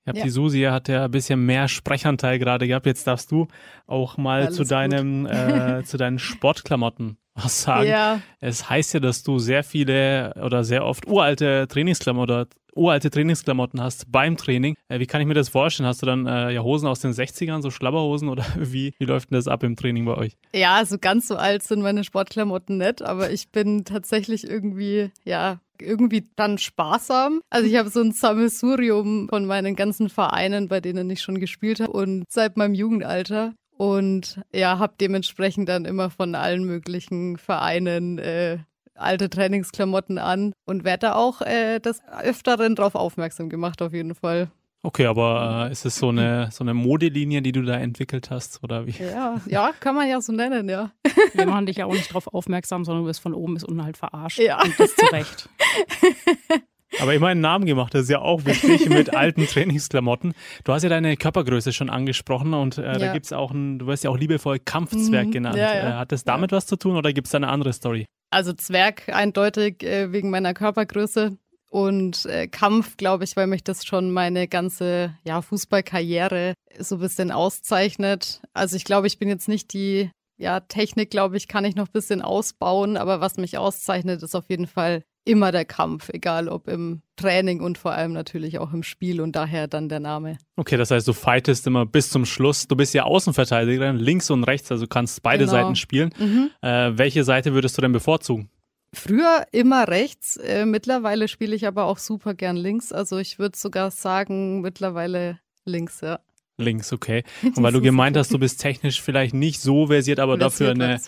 ich 0.09 0.11
habe 0.11 0.19
Ja. 0.19 0.23
die 0.25 0.29
Susi 0.31 0.61
hat 0.63 0.88
ja 0.89 1.06
ein 1.06 1.11
bisschen 1.11 1.45
mehr 1.45 1.67
Sprechanteil 1.67 2.39
gerade 2.39 2.67
gehabt. 2.67 2.85
Jetzt 2.85 3.06
darfst 3.06 3.31
du 3.31 3.47
auch 3.88 4.17
mal 4.17 4.44
Alles 4.45 4.56
zu 4.56 4.63
deinem 4.63 5.25
äh, 5.27 5.83
zu 5.83 5.97
deinen 5.97 6.19
Sportklamotten 6.19 7.17
was 7.35 7.61
sagen. 7.61 7.88
Ja, 7.89 8.21
Es 8.39 8.69
heißt 8.69 8.95
ja, 8.95 9.00
dass 9.00 9.23
du 9.23 9.39
sehr 9.39 9.63
viele 9.63 10.33
oder 10.44 10.63
sehr 10.63 10.83
oft 10.85 11.07
uralte 11.07 11.67
Trainingsklamotten 11.69 12.45
uralte 12.75 13.09
Trainingsklamotten 13.09 13.81
hast 13.81 14.11
beim 14.11 14.38
Training. 14.38 14.75
Äh, 14.89 15.00
wie 15.00 15.06
kann 15.06 15.19
ich 15.21 15.27
mir 15.27 15.33
das 15.33 15.50
vorstellen? 15.50 15.88
Hast 15.88 16.01
du 16.01 16.06
dann 16.06 16.27
äh, 16.27 16.51
ja 16.51 16.61
Hosen 16.61 16.88
aus 16.88 17.00
den 17.01 17.11
60ern, 17.11 17.61
so 17.61 17.71
Schlabberhosen 17.71 18.29
oder 18.29 18.45
wie, 18.57 18.94
wie 19.00 19.06
läuft 19.06 19.31
denn 19.31 19.35
das 19.38 19.47
ab 19.47 19.63
im 19.63 19.75
Training 19.75 20.06
bei 20.06 20.15
euch? 20.15 20.38
ja, 20.53 20.75
also 20.75 20.97
ganz 21.00 21.27
so 21.27 21.35
alt 21.35 21.63
sind 21.63 21.81
meine 21.81 22.03
Sportklamotten 22.03 22.77
nicht, 22.77 23.01
aber 23.01 23.31
ich 23.31 23.50
bin 23.51 23.85
tatsächlich 23.85 24.47
irgendwie, 24.47 25.11
ja, 25.25 25.59
irgendwie 25.81 26.30
dann 26.36 26.58
sparsam. 26.58 27.42
Also 27.50 27.68
ich 27.68 27.76
habe 27.78 27.90
so 27.90 28.02
ein 28.02 28.12
Sammelsurium 28.12 29.28
von 29.30 29.46
meinen 29.46 29.76
ganzen 29.76 30.10
Vereinen, 30.10 30.68
bei 30.68 30.81
denen 30.81 31.10
ich 31.10 31.22
schon 31.22 31.40
gespielt 31.40 31.80
habe 31.80 31.92
und 31.92 32.24
seit 32.30 32.58
meinem 32.58 32.74
Jugendalter. 32.74 33.54
Und 33.78 34.42
ja, 34.54 34.78
habe 34.78 34.96
dementsprechend 35.00 35.70
dann 35.70 35.86
immer 35.86 36.10
von 36.10 36.36
allen 36.36 36.66
möglichen 36.66 37.38
Vereinen 37.38 38.18
äh, 38.20 38.58
alte 39.00 39.30
Trainingsklamotten 39.30 40.18
an 40.18 40.52
und 40.66 40.84
werde 40.84 41.08
da 41.08 41.16
auch 41.16 41.42
äh, 41.42 41.80
des 41.80 42.02
Öfteren 42.22 42.76
drauf 42.76 42.96
aufmerksam 42.96 43.50
gemacht, 43.50 43.81
auf 43.81 43.94
jeden 43.94 44.16
Fall. 44.16 44.52
Okay, 44.81 45.06
aber 45.08 45.66
äh, 45.68 45.72
ist 45.74 45.86
es 45.86 45.98
so 45.98 46.08
eine, 46.10 46.50
so 46.52 46.64
eine 46.64 46.74
Modelinie, 46.74 47.42
die 47.42 47.52
du 47.52 47.64
da 47.64 47.74
entwickelt 47.76 48.30
hast 48.31 48.64
oder 48.64 48.88
wie? 48.88 48.92
Ja, 48.92 49.42
ja, 49.46 49.72
kann 49.80 49.94
man 49.96 50.08
ja 50.08 50.22
so 50.22 50.31
nennen, 50.31 50.70
ja. 50.70 50.92
Wir 51.34 51.46
machen 51.48 51.66
dich 51.66 51.78
ja 51.78 51.86
auch 51.86 51.92
nicht 51.94 52.14
drauf 52.14 52.28
aufmerksam, 52.28 52.86
sondern 52.86 53.04
du 53.04 53.10
wirst 53.10 53.20
von 53.20 53.34
oben 53.34 53.56
bis 53.56 53.66
unten 53.66 53.84
halt 53.84 53.98
verarscht. 53.98 54.40
Ja. 54.40 54.62
Und 54.64 54.80
das 54.80 54.96
zu 54.96 55.06
Recht. 55.08 55.50
Aber 57.00 57.14
immer 57.14 57.28
einen 57.28 57.42
Namen 57.42 57.66
gemacht, 57.66 57.94
das 57.94 58.04
ist 58.04 58.10
ja 58.10 58.20
auch 58.20 58.46
wichtig 58.46 58.90
mit 58.90 59.14
alten 59.14 59.46
Trainingsklamotten. 59.46 60.34
Du 60.64 60.74
hast 60.74 60.81
ja 60.84 60.90
deine 60.90 61.18
Körpergröße 61.18 61.72
schon 61.72 61.90
angesprochen 61.90 62.54
und 62.56 62.78
äh, 62.80 62.98
da 62.98 63.06
Ja. 63.08 63.14
gibt 63.14 63.26
es 63.28 63.34
auch 63.34 63.52
ein, 63.52 63.78
du 63.80 63.86
wirst 63.88 64.04
ja 64.04 64.10
auch 64.10 64.18
liebevoll 64.18 64.58
Kampfzwerg 64.60 65.28
Mhm, 65.28 65.31
genannt. 65.31 65.58
ja, 65.58 65.76
ja. 65.76 65.90
Äh, 65.90 65.94
hat 66.00 66.12
das 66.12 66.24
damit 66.24 66.52
was 66.52 66.66
zu 66.66 66.78
tun 66.78 66.96
oder 66.96 67.14
gibt 67.14 67.28
es 67.28 67.31
da 67.31 67.38
eine 67.38 67.50
andere 67.50 67.74
Story? 67.74 68.06
Also 68.31 68.54
Zwerg 68.54 69.08
eindeutig 69.10 69.84
äh, 69.84 70.12
wegen 70.12 70.30
meiner 70.31 70.54
Körpergröße 70.56 71.38
und 71.69 72.25
äh, 72.25 72.48
Kampf, 72.48 72.98
glaube 72.98 73.24
ich, 73.24 73.36
weil 73.36 73.48
mich 73.48 73.63
das 73.63 73.86
schon 73.86 74.12
meine 74.12 74.48
ganze 74.48 75.16
ja, 75.24 75.42
Fußballkarriere 75.42 76.54
so 76.80 76.95
ein 76.95 77.01
bisschen 77.01 77.31
auszeichnet. 77.31 78.42
Also 78.54 78.75
ich 78.75 78.83
glaube, 78.83 79.07
ich 79.07 79.19
bin 79.19 79.30
jetzt 79.30 79.48
nicht 79.48 79.74
die 79.74 80.10
ja, 80.38 80.62
Technik, 80.62 81.10
glaube 81.12 81.38
ich, 81.38 81.48
kann 81.48 81.66
ich 81.66 81.75
noch 81.75 81.88
ein 81.88 81.94
bisschen 81.94 82.21
ausbauen, 82.21 82.98
aber 82.98 83.19
was 83.19 83.38
mich 83.38 83.57
auszeichnet, 83.57 84.24
ist 84.24 84.36
auf 84.36 84.45
jeden 84.50 84.68
Fall 84.68 85.04
immer 85.25 85.51
der 85.51 85.66
Kampf, 85.66 86.10
egal 86.10 86.48
ob 86.48 86.68
im 86.68 87.01
Training 87.18 87.60
und 87.62 87.77
vor 87.77 87.92
allem 87.92 88.13
natürlich 88.13 88.57
auch 88.57 88.74
im 88.74 88.81
Spiel 88.81 89.21
und 89.21 89.36
daher 89.36 89.68
dann 89.68 89.89
der 89.89 90.00
Name. 90.00 90.38
Okay, 90.56 90.77
das 90.77 90.92
heißt, 90.92 91.07
du 91.07 91.13
fightest 91.13 91.68
immer 91.68 91.86
bis 91.86 92.10
zum 92.10 92.25
Schluss. 92.25 92.68
Du 92.68 92.75
bist 92.75 92.94
ja 92.94 93.04
Außenverteidigerin, 93.04 93.98
links 93.98 94.30
und 94.31 94.45
rechts, 94.45 94.71
also 94.71 94.86
du 94.86 94.89
kannst 94.89 95.21
beide 95.21 95.44
Genau. 95.45 95.51
Seiten 95.51 95.75
spielen. 95.75 96.12
Mhm. 96.18 96.50
Äh, 96.62 96.98
welche 96.98 97.24
Seite 97.25 97.54
würdest 97.54 97.77
du 97.77 97.81
denn 97.81 97.92
bevorzugen? 97.92 98.50
Früher 98.94 99.45
immer 99.51 99.88
rechts, 99.88 100.38
äh, 100.38 100.65
mittlerweile 100.65 101.27
spiele 101.27 101.56
ich 101.56 101.68
aber 101.68 101.86
auch 101.86 102.00
super 102.00 102.33
gern 102.33 102.57
links. 102.57 102.91
Also 102.91 103.18
ich 103.18 103.38
würde 103.38 103.57
sogar 103.57 103.91
sagen, 103.91 104.62
mittlerweile 104.62 105.39
links, 105.65 106.01
ja. 106.01 106.19
Links, 106.57 106.91
okay. 106.91 107.24
Und 107.44 107.63
weil 107.63 107.71
du 107.71 107.81
gemeint 107.81 108.18
hast, 108.18 108.33
du 108.33 108.39
bist 108.39 108.59
technisch 108.59 109.01
vielleicht 109.01 109.33
nicht 109.33 109.62
so 109.62 109.88
versiert, 109.88 110.19
aber 110.19 110.38
dafür 110.38 110.71
eine, 110.71 111.00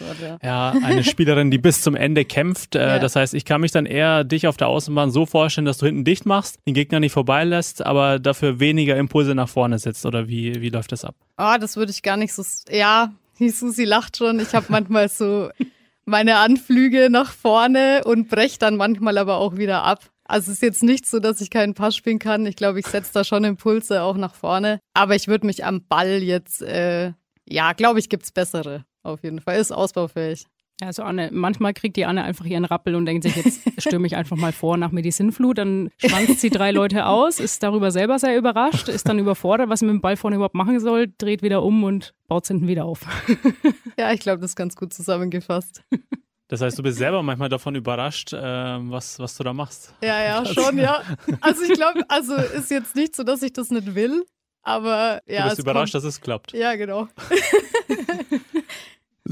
ja. 0.41 0.73
eine 0.83 1.03
Spielerin, 1.03 1.51
die 1.51 1.57
bis 1.57 1.81
zum 1.81 1.95
Ende 1.95 2.23
kämpft. 2.23 2.75
Äh, 2.75 2.79
Ja. 2.81 2.99
Das 2.99 3.15
heißt, 3.15 3.33
ich 3.33 3.45
kann 3.45 3.61
mich 3.61 3.71
dann 3.71 3.85
eher 3.85 4.23
dich 4.23 4.47
auf 4.47 4.57
der 4.57 4.67
Außenbahn 4.67 5.11
so 5.11 5.25
vorstellen, 5.25 5.65
dass 5.65 5.77
du 5.77 5.87
hinten 5.87 6.05
dicht 6.05 6.25
machst, 6.25 6.59
den 6.65 6.73
Gegner 6.73 6.99
nicht 6.99 7.11
vorbeilässt, 7.11 7.85
aber 7.85 8.19
dafür 8.19 8.59
weniger 8.59 8.95
Impulse 8.95 9.35
nach 9.35 9.49
vorne 9.49 9.77
setzt. 9.79 10.05
Oder 10.05 10.27
wie, 10.27 10.61
wie 10.61 10.69
läuft 10.69 10.91
das 10.91 11.03
ab? 11.03 11.15
Ah, 11.35 11.57
das 11.57 11.75
würde 11.75 11.91
ich 11.91 12.01
gar 12.01 12.15
nicht 12.17 12.33
so. 12.33 12.43
Ja, 12.69 13.11
die 13.39 13.49
Susi 13.49 13.83
lacht 13.83 14.17
schon. 14.17 14.39
Ich 14.39 14.53
habe 14.53 14.67
manchmal 14.69 15.09
so 15.09 15.49
meine 16.11 16.37
Anflüge 16.37 17.09
nach 17.09 17.31
vorne 17.31 18.01
und 18.05 18.29
brech 18.29 18.59
dann 18.59 18.75
manchmal 18.75 19.17
aber 19.17 19.37
auch 19.37 19.57
wieder 19.57 19.83
ab. 19.83 20.11
Also 20.25 20.51
es 20.51 20.57
ist 20.57 20.61
jetzt 20.61 20.83
nicht 20.83 21.07
so, 21.07 21.19
dass 21.19 21.41
ich 21.41 21.49
keinen 21.49 21.73
Pass 21.73 21.95
spielen 21.95 22.19
kann. 22.19 22.45
Ich 22.45 22.55
glaube, 22.55 22.79
ich 22.79 22.87
setze 22.87 23.11
da 23.13 23.23
schon 23.23 23.43
Impulse 23.43 24.03
auch 24.03 24.15
nach 24.15 24.35
vorne. 24.35 24.79
Aber 24.93 25.15
ich 25.15 25.27
würde 25.27 25.45
mich 25.47 25.65
am 25.65 25.87
Ball 25.87 26.21
jetzt, 26.21 26.61
äh, 26.61 27.13
ja, 27.47 27.73
glaube 27.73 27.99
ich, 27.99 28.09
gibt's 28.09 28.31
bessere. 28.31 28.85
Auf 29.03 29.23
jeden 29.23 29.41
Fall. 29.41 29.59
Ist 29.59 29.71
ausbaufähig. 29.71 30.45
Ja, 30.81 30.87
Also 30.87 31.03
Anne, 31.03 31.29
manchmal 31.31 31.73
kriegt 31.73 31.95
die 31.95 32.05
Anne 32.05 32.23
einfach 32.23 32.45
ihren 32.45 32.65
Rappel 32.65 32.95
und 32.95 33.05
denkt 33.05 33.23
sich, 33.23 33.35
jetzt 33.35 33.61
stürme 33.77 34.07
ich 34.07 34.15
einfach 34.15 34.35
mal 34.35 34.51
vor 34.51 34.77
nach 34.77 34.91
mir 34.91 35.03
die 35.03 35.11
Sinnflut. 35.11 35.59
Dann 35.59 35.91
schwanzt 35.97 36.41
sie 36.41 36.49
drei 36.49 36.71
Leute 36.71 37.05
aus, 37.05 37.39
ist 37.39 37.61
darüber 37.61 37.91
selber 37.91 38.17
sehr 38.17 38.35
überrascht, 38.35 38.89
ist 38.89 39.07
dann 39.07 39.19
überfordert, 39.19 39.69
was 39.69 39.79
sie 39.79 39.85
mit 39.85 39.93
dem 39.93 40.01
Ball 40.01 40.17
vorne 40.17 40.37
überhaupt 40.37 40.55
machen 40.55 40.79
soll, 40.79 41.13
dreht 41.19 41.43
wieder 41.43 41.61
um 41.61 41.83
und 41.83 42.15
baut 42.27 42.47
hinten 42.47 42.67
wieder 42.67 42.85
auf. 42.85 43.01
Ja, 43.97 44.11
ich 44.13 44.21
glaube, 44.21 44.39
das 44.39 44.51
ist 44.51 44.55
ganz 44.55 44.75
gut 44.75 44.93
zusammengefasst. 44.93 45.83
Das 46.47 46.61
heißt, 46.61 46.79
du 46.79 46.81
bist 46.81 46.97
selber 46.97 47.21
manchmal 47.21 47.49
davon 47.49 47.75
überrascht, 47.75 48.33
äh, 48.33 48.39
was, 48.39 49.19
was 49.19 49.37
du 49.37 49.43
da 49.43 49.53
machst. 49.53 49.93
Ja, 50.03 50.23
ja, 50.23 50.45
schon, 50.45 50.79
ja. 50.79 51.01
Also 51.41 51.63
ich 51.63 51.73
glaube, 51.73 52.01
also 52.07 52.35
ist 52.35 52.71
jetzt 52.71 52.95
nicht 52.95 53.15
so, 53.15 53.23
dass 53.23 53.43
ich 53.43 53.53
das 53.53 53.69
nicht 53.69 53.93
will, 53.93 54.25
aber 54.63 55.21
ja. 55.27 55.43
du 55.43 55.49
bist 55.49 55.59
es 55.59 55.63
überrascht, 55.63 55.93
kommt, 55.93 56.03
dass 56.03 56.09
es 56.15 56.19
klappt. 56.19 56.53
Ja, 56.53 56.75
genau. 56.75 57.07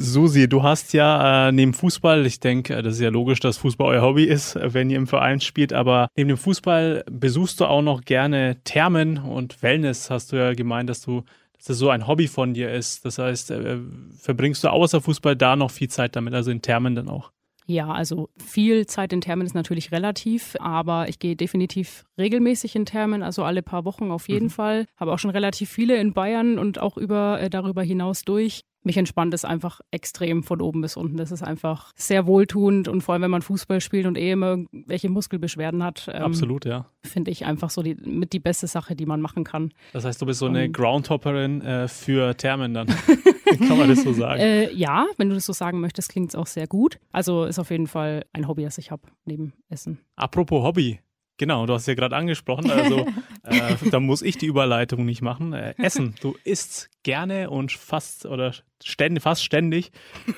Susi, 0.02 0.48
du 0.48 0.64
hast 0.64 0.94
ja 0.94 1.50
äh, 1.50 1.52
neben 1.52 1.74
Fußball, 1.74 2.26
ich 2.26 2.40
denke, 2.40 2.76
äh, 2.76 2.82
das 2.82 2.96
ist 2.96 3.02
ja 3.02 3.10
logisch, 3.10 3.40
dass 3.40 3.58
Fußball 3.58 3.88
euer 3.88 4.02
Hobby 4.02 4.24
ist, 4.24 4.56
äh, 4.56 4.74
wenn 4.74 4.90
ihr 4.90 4.98
im 4.98 5.08
Verein 5.08 5.42
spielt, 5.42 5.74
aber 5.74 6.08
neben 6.16 6.30
dem 6.30 6.38
Fußball 6.38 7.04
besuchst 7.12 7.60
du 7.60 7.66
auch 7.66 7.82
noch 7.82 8.02
gerne 8.06 8.58
Thermen 8.64 9.18
und 9.18 9.62
Wellness, 9.62 10.10
hast 10.10 10.32
du 10.32 10.38
ja 10.38 10.54
gemeint, 10.54 10.90
dass 10.90 11.02
du 11.02 11.24
dass 11.58 11.66
das 11.66 11.78
so 11.78 11.90
ein 11.90 12.08
Hobby 12.08 12.28
von 12.30 12.54
dir 12.54 12.72
ist. 12.72 13.04
Das 13.04 13.18
heißt, 13.18 13.52
äh, 13.52 13.80
verbringst 14.18 14.64
du 14.64 14.70
außer 14.70 15.02
Fußball 15.02 15.36
da 15.36 15.58
noch 15.58 15.72
viel 15.72 15.90
Zeit 15.90 16.16
damit, 16.16 16.34
also 16.34 16.52
in 16.52 16.62
Thermen 16.62 16.96
dann 16.96 17.10
auch? 17.10 17.32
Ja, 17.66 17.92
also 17.92 18.30
viel 18.38 18.88
Zeit 18.88 19.12
in 19.12 19.20
Thermen 19.20 19.46
ist 19.46 19.54
natürlich 19.54 19.92
relativ, 19.92 20.56
aber 20.62 21.10
ich 21.10 21.20
gehe 21.20 21.36
definitiv 21.36 22.06
regelmäßig 22.18 22.78
in 22.78 22.86
Thermen, 22.86 23.22
also 23.22 23.44
alle 23.44 23.62
paar 23.62 23.84
Wochen 23.84 24.10
auf 24.10 24.30
jeden 24.30 24.46
Mhm. 24.46 24.52
Fall. 24.52 24.86
Habe 24.96 25.12
auch 25.12 25.20
schon 25.20 25.32
relativ 25.32 25.70
viele 25.70 25.98
in 25.98 26.14
Bayern 26.14 26.58
und 26.58 26.80
auch 26.80 26.96
über 26.98 27.42
äh, 27.42 27.50
darüber 27.50 27.84
hinaus 27.84 28.24
durch. 28.24 28.62
Mich 28.84 28.98
entspannt 28.98 29.34
es 29.34 29.46
einfach 29.46 29.82
extrem 29.92 30.44
von 30.44 30.62
oben 30.62 30.82
bis 30.82 30.96
unten. 30.96 31.18
Das 31.18 31.32
ist 31.32 31.44
einfach 31.44 31.92
sehr 31.96 32.26
wohltuend 32.26 32.88
und 32.88 33.02
vor 33.02 33.14
allem, 33.14 33.24
wenn 33.24 33.32
man 33.32 33.42
Fußball 33.42 33.82
spielt 33.82 34.06
und 34.06 34.18
eh 34.18 34.32
immer 34.32 34.58
welche 34.72 35.10
Muskelbeschwerden 35.10 35.84
hat. 35.84 36.10
Ähm, 36.12 36.24
Absolut, 36.24 36.66
ja. 36.66 36.86
Finde 37.04 37.32
ich 37.32 37.46
einfach 37.46 37.70
so 37.70 37.82
die, 37.82 37.96
mit 37.96 38.34
die 38.34 38.40
beste 38.40 38.68
Sache, 38.68 38.96
die 38.96 39.06
man 39.06 39.22
machen 39.22 39.44
kann. 39.44 39.74
Das 39.94 40.06
heißt, 40.06 40.22
du 40.22 40.26
bist 40.26 40.40
so 40.40 40.48
eine 40.48 40.66
um, 40.66 40.72
Groundhopperin 40.72 41.62
äh, 41.62 41.88
für 41.88 42.36
Thermen 42.36 42.74
dann. 42.74 42.88
kann 43.68 43.78
man 43.78 43.90
das 43.90 44.04
so 44.04 44.14
sagen? 44.14 44.40
Äh, 44.40 44.74
ja, 44.74 45.08
wenn 45.18 45.30
du 45.30 45.36
das 45.36 45.46
so 45.46 45.54
sagen 45.54 45.80
möchtest, 45.80 46.10
klingt 46.10 46.30
es 46.30 46.36
auch 46.36 46.48
sehr 46.48 46.68
gut. 46.68 47.00
Also 47.12 47.46
ist 47.46 47.60
auf 47.60 47.72
jeden 47.72 47.88
Fall 47.88 48.26
ein 48.34 48.48
Hobby, 48.48 48.64
das 48.64 48.78
ich 48.78 48.92
habe, 48.92 49.04
neben 49.26 49.54
Essen. 49.70 50.00
Apropos 50.16 50.64
Hobby. 50.64 51.00
Genau, 51.40 51.66
du 51.66 51.74
hast 51.74 51.88
ja 51.88 51.94
gerade 51.94 52.18
angesprochen, 52.18 52.70
also 52.70 53.08
äh, 53.44 53.90
da 53.90 54.02
muss 54.02 54.22
ich 54.22 54.38
die 54.38 54.46
Überleitung 54.46 55.06
nicht 55.06 55.22
machen. 55.22 55.54
Äh, 55.54 55.74
Essen, 55.78 56.14
du 56.22 56.36
isst 56.44 56.90
gerne 57.02 57.50
und 57.50 57.72
fast 57.72 58.26
oder 58.26 58.54
ständig, 58.84 59.24
fast 59.24 59.46
ständig 59.46 59.92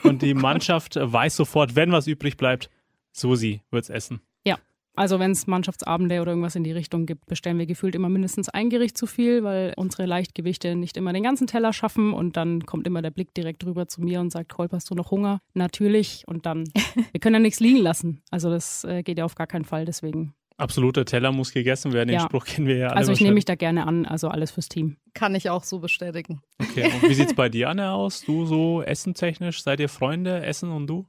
und 0.03 0.21
die 0.21 0.35
Mannschaft 0.35 0.99
weiß 1.01 1.35
sofort, 1.35 1.75
wenn 1.75 1.91
was 1.91 2.05
übrig 2.05 2.37
bleibt, 2.37 2.69
Susi 3.13 3.61
wird's 3.71 3.89
essen. 3.89 4.21
Ja, 4.45 4.59
also 4.95 5.17
wenn 5.17 5.31
es 5.31 5.47
Mannschaftsabende 5.47 6.21
oder 6.21 6.33
irgendwas 6.33 6.55
in 6.55 6.63
die 6.63 6.71
Richtung 6.71 7.07
gibt, 7.07 7.25
bestellen 7.25 7.57
wir 7.57 7.65
gefühlt 7.65 7.95
immer 7.95 8.09
mindestens 8.09 8.49
ein 8.49 8.69
Gericht 8.69 8.95
zu 8.95 9.07
viel, 9.07 9.43
weil 9.43 9.73
unsere 9.77 10.05
Leichtgewichte 10.05 10.75
nicht 10.75 10.97
immer 10.97 11.13
den 11.13 11.23
ganzen 11.23 11.47
Teller 11.47 11.73
schaffen 11.73 12.13
und 12.13 12.37
dann 12.37 12.67
kommt 12.67 12.85
immer 12.85 13.01
der 13.01 13.09
Blick 13.09 13.33
direkt 13.33 13.65
rüber 13.65 13.87
zu 13.87 14.01
mir 14.01 14.19
und 14.19 14.29
sagt, 14.31 14.49
Kolb, 14.49 14.71
hast 14.71 14.91
du 14.91 14.93
noch 14.93 15.09
Hunger? 15.09 15.39
Natürlich 15.55 16.25
und 16.27 16.45
dann, 16.45 16.65
wir 17.11 17.19
können 17.19 17.33
ja 17.33 17.39
nichts 17.39 17.59
liegen 17.59 17.79
lassen. 17.79 18.21
Also 18.29 18.51
das 18.51 18.83
äh, 18.83 19.01
geht 19.01 19.17
ja 19.17 19.25
auf 19.25 19.33
gar 19.33 19.47
keinen 19.47 19.65
Fall, 19.65 19.85
deswegen 19.85 20.35
Absoluter 20.57 21.05
Teller 21.05 21.31
muss 21.31 21.53
gegessen 21.53 21.93
werden. 21.93 22.09
Den 22.09 22.19
ja. 22.19 22.25
Spruch 22.25 22.45
kennen 22.45 22.67
wir 22.67 22.77
ja 22.77 22.87
alle. 22.87 22.97
Also 22.97 23.11
ich 23.11 23.21
nehme 23.21 23.33
mich 23.33 23.45
da 23.45 23.55
gerne 23.55 23.87
an, 23.87 24.05
also 24.05 24.27
alles 24.27 24.51
fürs 24.51 24.69
Team. 24.69 24.97
Kann 25.13 25.33
ich 25.33 25.49
auch 25.49 25.63
so 25.63 25.79
bestätigen. 25.79 26.41
Okay, 26.59 26.85
und 26.85 27.09
wie 27.09 27.13
sieht 27.13 27.29
es 27.29 27.33
bei 27.33 27.49
dir, 27.49 27.69
Anne, 27.69 27.91
aus? 27.91 28.21
Du 28.21 28.45
so 28.45 28.81
essentechnisch, 28.81 29.63
seid 29.63 29.79
ihr 29.79 29.89
Freunde, 29.89 30.45
Essen 30.45 30.71
und 30.71 30.87
du? 30.87 31.07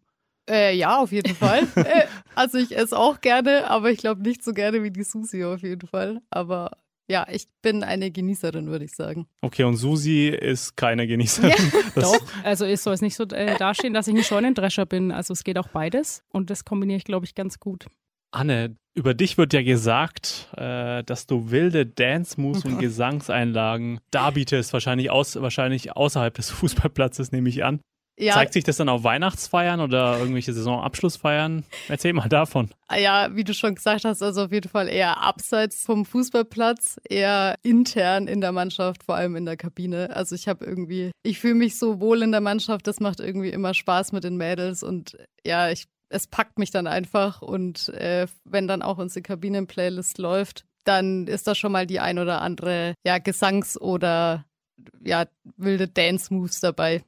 Äh, 0.48 0.76
ja, 0.76 0.98
auf 0.98 1.12
jeden 1.12 1.34
Fall. 1.34 1.66
Äh, 1.76 2.06
also 2.34 2.58
ich 2.58 2.76
esse 2.76 2.96
auch 2.96 3.20
gerne, 3.20 3.68
aber 3.68 3.90
ich 3.90 3.98
glaube 3.98 4.22
nicht 4.22 4.42
so 4.42 4.52
gerne 4.52 4.82
wie 4.82 4.90
die 4.90 5.02
Susi 5.02 5.44
auf 5.44 5.62
jeden 5.62 5.86
Fall. 5.86 6.20
Aber 6.30 6.70
ja, 7.08 7.26
ich 7.30 7.46
bin 7.60 7.82
eine 7.82 8.10
Genießerin, 8.10 8.68
würde 8.68 8.84
ich 8.84 8.94
sagen. 8.94 9.26
Okay, 9.40 9.64
und 9.64 9.76
Susi 9.76 10.28
ist 10.28 10.76
keine 10.76 11.06
Genießerin. 11.06 11.50
Ja. 11.50 11.82
Doch, 12.02 12.20
also 12.44 12.64
es 12.64 12.82
soll 12.82 12.94
es 12.94 13.02
nicht 13.02 13.16
so 13.16 13.24
äh, 13.24 13.56
dastehen, 13.58 13.92
dass 13.92 14.08
ich 14.08 14.14
ein 14.14 14.22
Scheunendrescher 14.22 14.86
bin. 14.86 15.10
Also 15.10 15.32
es 15.32 15.44
geht 15.44 15.58
auch 15.58 15.68
beides 15.68 16.22
und 16.30 16.50
das 16.50 16.64
kombiniere 16.64 16.96
ich, 16.96 17.04
glaube 17.04 17.26
ich, 17.26 17.34
ganz 17.34 17.58
gut. 17.58 17.86
Anne, 18.32 18.76
über 18.94 19.14
dich 19.14 19.38
wird 19.38 19.52
ja 19.52 19.62
gesagt, 19.62 20.48
äh, 20.56 21.02
dass 21.04 21.26
du 21.26 21.50
wilde 21.50 21.86
Dance-Moves 21.86 22.64
und 22.64 22.78
Gesangseinlagen 22.78 24.00
darbietest, 24.10 24.72
wahrscheinlich, 24.72 25.10
aus, 25.10 25.40
wahrscheinlich 25.40 25.96
außerhalb 25.96 26.34
des 26.34 26.50
Fußballplatzes, 26.50 27.32
nehme 27.32 27.48
ich 27.48 27.64
an. 27.64 27.80
Ja. 28.18 28.34
Zeigt 28.34 28.52
sich 28.52 28.62
das 28.62 28.76
dann 28.76 28.90
auf 28.90 29.04
Weihnachtsfeiern 29.04 29.80
oder 29.80 30.18
irgendwelche 30.18 30.52
Saisonabschlussfeiern? 30.52 31.64
Erzähl 31.88 32.12
mal 32.12 32.28
davon. 32.28 32.70
Ah 32.86 32.98
ja, 32.98 33.34
wie 33.34 33.42
du 33.42 33.54
schon 33.54 33.74
gesagt 33.74 34.04
hast, 34.04 34.22
also 34.22 34.44
auf 34.44 34.52
jeden 34.52 34.68
Fall 34.68 34.88
eher 34.88 35.22
abseits 35.22 35.84
vom 35.84 36.04
Fußballplatz, 36.04 37.00
eher 37.08 37.56
intern 37.62 38.28
in 38.28 38.42
der 38.42 38.52
Mannschaft, 38.52 39.02
vor 39.02 39.14
allem 39.14 39.34
in 39.34 39.46
der 39.46 39.56
Kabine. 39.56 40.14
Also 40.14 40.34
ich 40.34 40.46
habe 40.46 40.64
irgendwie, 40.64 41.10
ich 41.22 41.40
fühle 41.40 41.54
mich 41.54 41.78
so 41.78 42.00
wohl 42.00 42.22
in 42.22 42.32
der 42.32 42.42
Mannschaft, 42.42 42.86
das 42.86 43.00
macht 43.00 43.18
irgendwie 43.18 43.48
immer 43.48 43.72
Spaß 43.72 44.12
mit 44.12 44.24
den 44.24 44.36
Mädels 44.36 44.82
und 44.82 45.16
ja, 45.44 45.70
ich 45.70 45.86
es 46.12 46.26
packt 46.26 46.58
mich 46.58 46.70
dann 46.70 46.86
einfach 46.86 47.42
und 47.42 47.88
äh, 47.90 48.26
wenn 48.44 48.68
dann 48.68 48.82
auch 48.82 48.98
unsere 48.98 49.22
Kabinen-Playlist 49.22 50.18
läuft, 50.18 50.66
dann 50.84 51.26
ist 51.26 51.46
da 51.46 51.54
schon 51.54 51.72
mal 51.72 51.86
die 51.86 52.00
ein 52.00 52.18
oder 52.18 52.42
andere 52.42 52.94
ja, 53.04 53.16
Gesangs- 53.16 53.78
oder 53.78 54.44
ja, 55.02 55.26
wilde 55.56 55.88
Dance-Moves 55.88 56.60
dabei. 56.60 57.04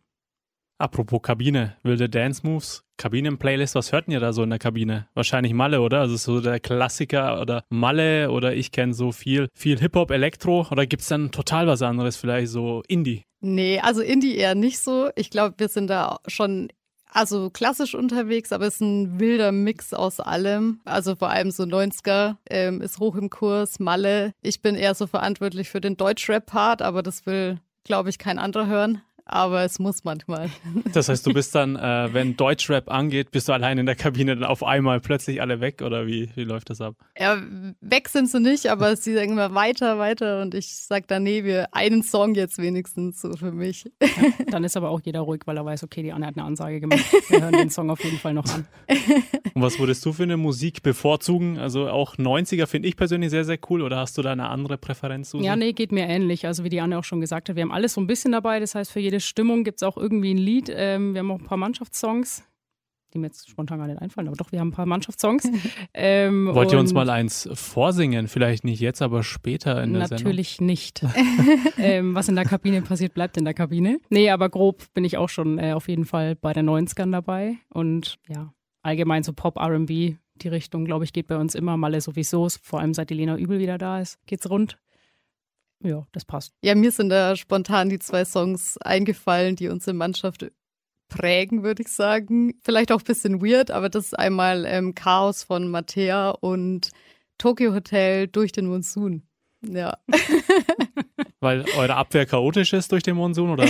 Apropos 0.79 1.23
Kabine, 1.23 1.77
wilde 1.83 2.09
Dance-Moves, 2.09 2.85
Kabinen-Playlist, 2.97 3.75
was 3.75 3.93
hört 3.93 4.09
ihr 4.09 4.21
da 4.21 4.33
so 4.33 4.43
in 4.43 4.51
der 4.51 4.59
Kabine? 4.59 5.09
Wahrscheinlich 5.15 5.53
Malle, 5.53 5.81
oder? 5.81 6.01
Also 6.01 6.17
so 6.17 6.41
der 6.41 6.61
Klassiker 6.61 7.41
oder 7.41 7.65
Malle 7.69 8.31
oder 8.31 8.55
ich 8.55 8.73
kenne 8.73 8.95
so 8.95 9.13
viel, 9.13 9.49
viel 9.55 9.79
Hip-Hop, 9.79 10.11
Elektro 10.11 10.67
oder 10.71 10.87
gibt 10.87 11.03
es 11.03 11.09
dann 11.09 11.31
total 11.31 11.67
was 11.67 11.83
anderes, 11.83 12.17
vielleicht 12.17 12.49
so 12.49 12.83
Indie? 12.89 13.23
Nee, 13.41 13.81
also 13.81 14.01
Indie 14.01 14.37
eher 14.37 14.55
nicht 14.55 14.79
so. 14.79 15.11
Ich 15.17 15.31
glaube, 15.31 15.55
wir 15.59 15.69
sind 15.69 15.89
da 15.89 16.19
schon 16.27 16.69
also 17.15 17.49
klassisch 17.49 17.95
unterwegs, 17.95 18.53
aber 18.53 18.67
es 18.67 18.75
ist 18.75 18.81
ein 18.81 19.21
wilder 19.21 19.53
Mix 19.53 19.95
aus 19.95 20.21
allem. 20.21 20.81
Also 20.85 21.15
vor 21.15 21.31
allem 21.31 21.51
so 21.51 21.63
90er 21.63 22.37
ähm, 22.51 22.81
ist 22.83 22.99
hoch 22.99 23.15
im 23.17 23.31
Kurs, 23.31 23.79
Malle. 23.79 24.33
Ich 24.43 24.61
bin 24.61 24.75
eher 24.75 24.95
so 24.95 25.07
verantwortlich 25.07 25.71
für 25.71 25.81
den 25.81 25.97
Deutschrap-Part, 25.97 26.83
aber 26.83 27.03
das 27.03 27.25
will, 27.25 27.61
glaube 27.85 28.11
ich, 28.11 28.19
kein 28.19 28.39
anderer 28.39 28.67
hören 28.67 29.03
aber 29.27 29.65
es 29.65 29.79
muss 29.79 30.05
manchmal. 30.05 30.51
Das 30.93 31.09
heißt, 31.09 31.27
du 31.27 31.33
bist 31.33 31.55
dann, 31.55 31.77
äh, 31.77 32.09
wenn 32.13 32.37
Deutschrap 32.37 32.91
angeht, 32.91 33.31
bist 33.31 33.49
du 33.49 33.53
allein 33.53 33.79
in 33.79 33.87
der 33.87 33.95
Kabine 33.95 34.37
dann 34.37 34.45
auf 34.45 34.63
einmal 34.63 35.01
plötzlich 35.01 35.41
alle 35.41 35.61
weg 35.61 35.83
oder 35.83 36.07
wie, 36.07 36.29
wie 36.35 36.45
läuft 36.45 36.71
das 36.71 36.81
ab? 36.81 36.95
Ja, 37.19 37.43
weg 37.81 38.09
sind 38.09 38.29
sie 38.29 38.41
nicht, 38.41 38.67
aber 38.67 38.97
sie 38.97 39.15
sagen 39.15 39.33
immer 39.33 39.55
weiter, 39.55 39.99
weiter 39.99 40.43
und 40.43 40.55
ich 40.55 40.77
sage 40.77 41.07
dann, 41.09 41.23
nee, 41.23 41.45
wir 41.45 41.75
einen 41.75 42.03
Song 42.03 42.35
jetzt 42.35 42.59
wenigstens 42.59 43.21
so 43.21 43.33
für 43.37 43.53
mich. 43.53 43.91
Ja, 44.01 44.09
dann 44.51 44.65
ist 44.65 44.77
aber 44.77 44.91
auch 44.91 45.01
jeder 45.03 45.21
ruhig, 45.21 45.43
weil 45.47 45.57
er 45.57 45.65
weiß, 45.65 45.85
okay, 45.85 46.03
die 46.03 46.13
Anne 46.13 46.27
hat 46.27 46.37
eine 46.37 46.45
Ansage 46.45 46.81
gemacht. 46.81 47.05
Wir 47.29 47.41
hören 47.41 47.53
den 47.53 47.71
Song 47.71 47.91
auf 47.91 48.03
jeden 48.05 48.19
Fall 48.19 48.35
noch 48.35 48.45
an. 48.47 48.67
Und 49.55 49.63
was 49.63 49.79
würdest 49.79 50.05
du 50.05 50.13
für 50.13 50.25
eine 50.25 50.37
Musik 50.37 50.83
bevorzugen? 50.83 51.59
Also 51.59 51.89
auch 51.89 52.17
90er 52.17 52.67
finde 52.67 52.89
ich 52.89 52.97
persönlich 52.97 53.31
sehr, 53.31 53.45
sehr 53.45 53.59
cool 53.71 53.83
oder 53.83 53.99
hast 53.99 54.19
du 54.19 54.23
da 54.23 54.33
eine 54.33 54.49
andere 54.49 54.79
Präferenz? 54.79 55.31
Susi? 55.31 55.45
Ja, 55.45 55.57
nee, 55.57 55.73
geht 55.73 55.93
mir 55.93 56.07
ähnlich. 56.07 56.47
Also 56.47 56.65
wie 56.65 56.69
die 56.69 56.81
Anne 56.81 56.99
auch 56.99 57.05
schon 57.05 57.21
gesagt 57.21 57.49
hat, 57.49 57.57
wir 57.57 57.63
haben 57.63 57.73
alles 57.73 57.95
so 57.95 58.01
ein 58.01 58.07
bisschen 58.07 58.33
dabei. 58.33 58.61
Das 58.61 58.75
heißt, 58.75 58.91
für 58.91 59.01
jede 59.01 59.14
Stimmung 59.21 59.65
gibt 59.65 59.81
es 59.81 59.83
auch 59.83 59.97
irgendwie 59.97 60.33
ein 60.33 60.39
Lied. 60.39 60.71
Ähm, 60.75 61.15
wir 61.15 61.21
haben 61.21 61.31
auch 61.31 61.39
ein 61.39 61.47
paar 61.47 61.59
Mannschaftssongs 61.59 62.45
die 63.15 63.21
mir 63.21 63.29
jetzt 63.29 63.49
spontan 63.49 63.79
gar 63.79 63.87
nicht 63.87 64.03
einfallen, 64.03 64.27
aber 64.27 64.37
doch, 64.37 64.51
wir 64.51 64.61
haben 64.61 64.69
ein 64.69 64.73
paar 64.73 64.87
Mannschaftssongs. 64.87 65.49
Ähm, 65.97 66.51
Wollt 66.53 66.73
ihr 66.73 66.79
uns 66.79 66.93
mal 66.93 67.09
eins 67.09 67.49
vorsingen? 67.53 68.27
Vielleicht 68.27 68.65
nicht 68.65 68.81
jetzt, 68.81 69.01
aber 69.01 69.23
später 69.23 69.83
in 69.83 69.93
der 69.93 70.09
natürlich 70.09 70.09
Sendung? 70.09 70.25
Natürlich 70.25 70.61
nicht. 70.61 71.07
ähm, 71.79 72.15
was 72.15 72.29
in 72.29 72.35
der 72.35 72.45
Kabine 72.45 72.83
passiert, 72.83 73.15
bleibt 73.15 73.37
in 73.37 73.45
der 73.45 73.55
Kabine. 73.55 74.01
Nee, 74.11 74.31
aber 74.31 74.49
grob 74.49 74.93
bin 74.93 75.05
ich 75.05 75.17
auch 75.17 75.29
schon 75.29 75.59
äh, 75.59 75.73
auf 75.73 75.89
jeden 75.89 76.05
Fall 76.05 76.35
bei 76.35 76.53
der 76.53 76.65
90ern 76.65 77.13
dabei. 77.13 77.57
Und 77.73 78.19
ja, 78.29 78.53
allgemein 78.83 79.23
so 79.23 79.33
Pop, 79.33 79.57
RB, 79.57 79.89
die 79.89 80.49
Richtung, 80.49 80.85
glaube 80.85 81.05
ich, 81.05 81.13
geht 81.13 81.29
bei 81.29 81.37
uns 81.37 81.55
immer. 81.55 81.77
Malle 81.77 82.01
sowieso, 82.01 82.49
vor 82.63 82.81
allem 82.81 82.93
seit 82.93 83.11
die 83.11 83.15
Lena 83.15 83.37
Übel 83.37 83.61
wieder 83.61 83.79
da 83.79 84.01
ist, 84.01 84.19
geht's 84.27 84.51
rund. 84.51 84.79
Ja, 85.85 86.07
das 86.13 86.25
passt. 86.25 86.55
Ja, 86.63 86.75
mir 86.75 86.91
sind 86.91 87.11
da 87.11 87.37
spontan 87.37 87.91
die 87.91 87.99
zwei 87.99 88.25
Songs 88.25 88.79
eingefallen, 88.79 89.55
die 89.55 89.69
unsere 89.69 89.95
Mannschaft 89.95 90.47
prägen, 91.09 91.63
würde 91.63 91.83
ich 91.83 91.89
sagen. 91.89 92.55
Vielleicht 92.63 92.91
auch 92.91 93.01
ein 93.01 93.05
bisschen 93.05 93.43
weird, 93.43 93.71
aber 93.71 93.91
das 93.91 94.07
ist 94.07 94.19
einmal 94.19 94.65
ähm, 94.67 94.95
Chaos 94.95 95.43
von 95.43 95.69
Mattea 95.69 96.31
und 96.31 96.91
Tokyo 97.37 97.75
Hotel 97.75 98.29
durch 98.29 98.53
den 98.53 98.67
Monsun. 98.67 99.23
Ja. 99.63 99.99
Weil 101.41 101.65
eure 101.77 101.97
Abwehr 101.97 102.25
chaotisch 102.25 102.73
ist 102.73 102.91
durch 102.91 103.03
den 103.03 103.17
Monsun, 103.17 103.51
oder? 103.51 103.67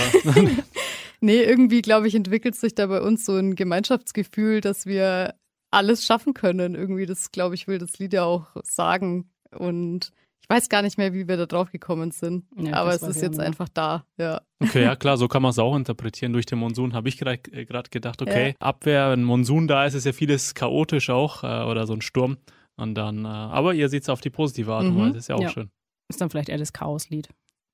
nee, 1.19 1.43
irgendwie, 1.43 1.81
glaube 1.81 2.07
ich, 2.07 2.15
entwickelt 2.15 2.55
sich 2.55 2.75
da 2.75 2.87
bei 2.87 3.01
uns 3.01 3.25
so 3.25 3.35
ein 3.35 3.55
Gemeinschaftsgefühl, 3.55 4.61
dass 4.61 4.85
wir 4.85 5.35
alles 5.71 6.05
schaffen 6.05 6.33
können. 6.33 6.75
Irgendwie, 6.75 7.05
das, 7.05 7.31
glaube 7.31 7.55
ich, 7.55 7.67
will 7.67 7.77
das 7.77 7.99
Lied 7.99 8.13
ja 8.13 8.23
auch 8.23 8.47
sagen. 8.63 9.29
Und 9.51 10.11
ich 10.41 10.49
weiß 10.49 10.69
gar 10.69 10.83
nicht 10.83 10.99
mehr, 10.99 11.11
wie 11.13 11.27
wir 11.27 11.37
da 11.37 11.47
drauf 11.47 11.71
gekommen 11.71 12.11
sind, 12.11 12.45
ja, 12.55 12.73
aber 12.73 12.93
es 12.93 13.01
ist 13.01 13.21
jetzt 13.21 13.39
einfach 13.39 13.67
da, 13.67 14.05
ja. 14.17 14.41
Okay, 14.61 14.83
ja 14.83 14.95
klar, 14.95 15.17
so 15.17 15.27
kann 15.27 15.41
man 15.41 15.49
es 15.49 15.57
auch 15.57 15.75
interpretieren. 15.75 16.33
Durch 16.33 16.45
den 16.45 16.59
Monsun 16.59 16.93
habe 16.93 17.09
ich 17.09 17.17
gerade 17.17 17.39
äh, 17.51 17.65
gedacht, 17.65 18.21
okay, 18.21 18.49
ja. 18.49 18.55
Abwehr, 18.59 19.09
wenn 19.09 19.23
Monsun 19.23 19.67
da 19.67 19.85
ist, 19.85 19.95
ist 19.95 20.05
ja 20.05 20.13
vieles 20.13 20.53
chaotisch 20.53 21.09
auch 21.09 21.43
äh, 21.43 21.63
oder 21.63 21.87
so 21.87 21.93
ein 21.93 22.01
Sturm. 22.01 22.37
Und 22.75 22.95
dann, 22.95 23.25
äh, 23.25 23.27
aber 23.27 23.73
ihr 23.73 23.89
seht 23.89 24.03
es 24.03 24.09
auf 24.09 24.21
die 24.21 24.29
positive 24.29 24.71
Art 24.71 24.85
und 24.85 24.95
mhm. 24.95 25.07
Weise, 25.07 25.17
ist 25.17 25.29
ja 25.29 25.35
auch 25.35 25.41
ja. 25.41 25.49
schön. 25.49 25.71
Ist 26.09 26.21
dann 26.21 26.29
vielleicht 26.29 26.49
eher 26.49 26.59
das 26.59 26.73
Chaoslied, 26.73 27.29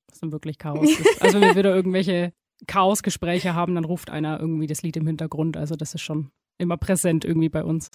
was 0.09 0.19
dann 0.19 0.31
wirklich 0.31 0.57
Chaos 0.57 0.89
ist. 0.89 1.21
Also 1.21 1.41
wenn 1.41 1.55
wir 1.55 1.63
da 1.63 1.75
irgendwelche 1.75 2.31
Chaosgespräche 2.67 3.53
haben, 3.53 3.75
dann 3.75 3.83
ruft 3.83 4.09
einer 4.09 4.39
irgendwie 4.39 4.67
das 4.67 4.81
Lied 4.81 4.95
im 4.95 5.07
Hintergrund. 5.07 5.57
Also 5.57 5.75
das 5.75 5.93
ist 5.93 6.01
schon 6.01 6.31
immer 6.57 6.77
präsent 6.77 7.25
irgendwie 7.25 7.49
bei 7.49 7.63
uns. 7.63 7.91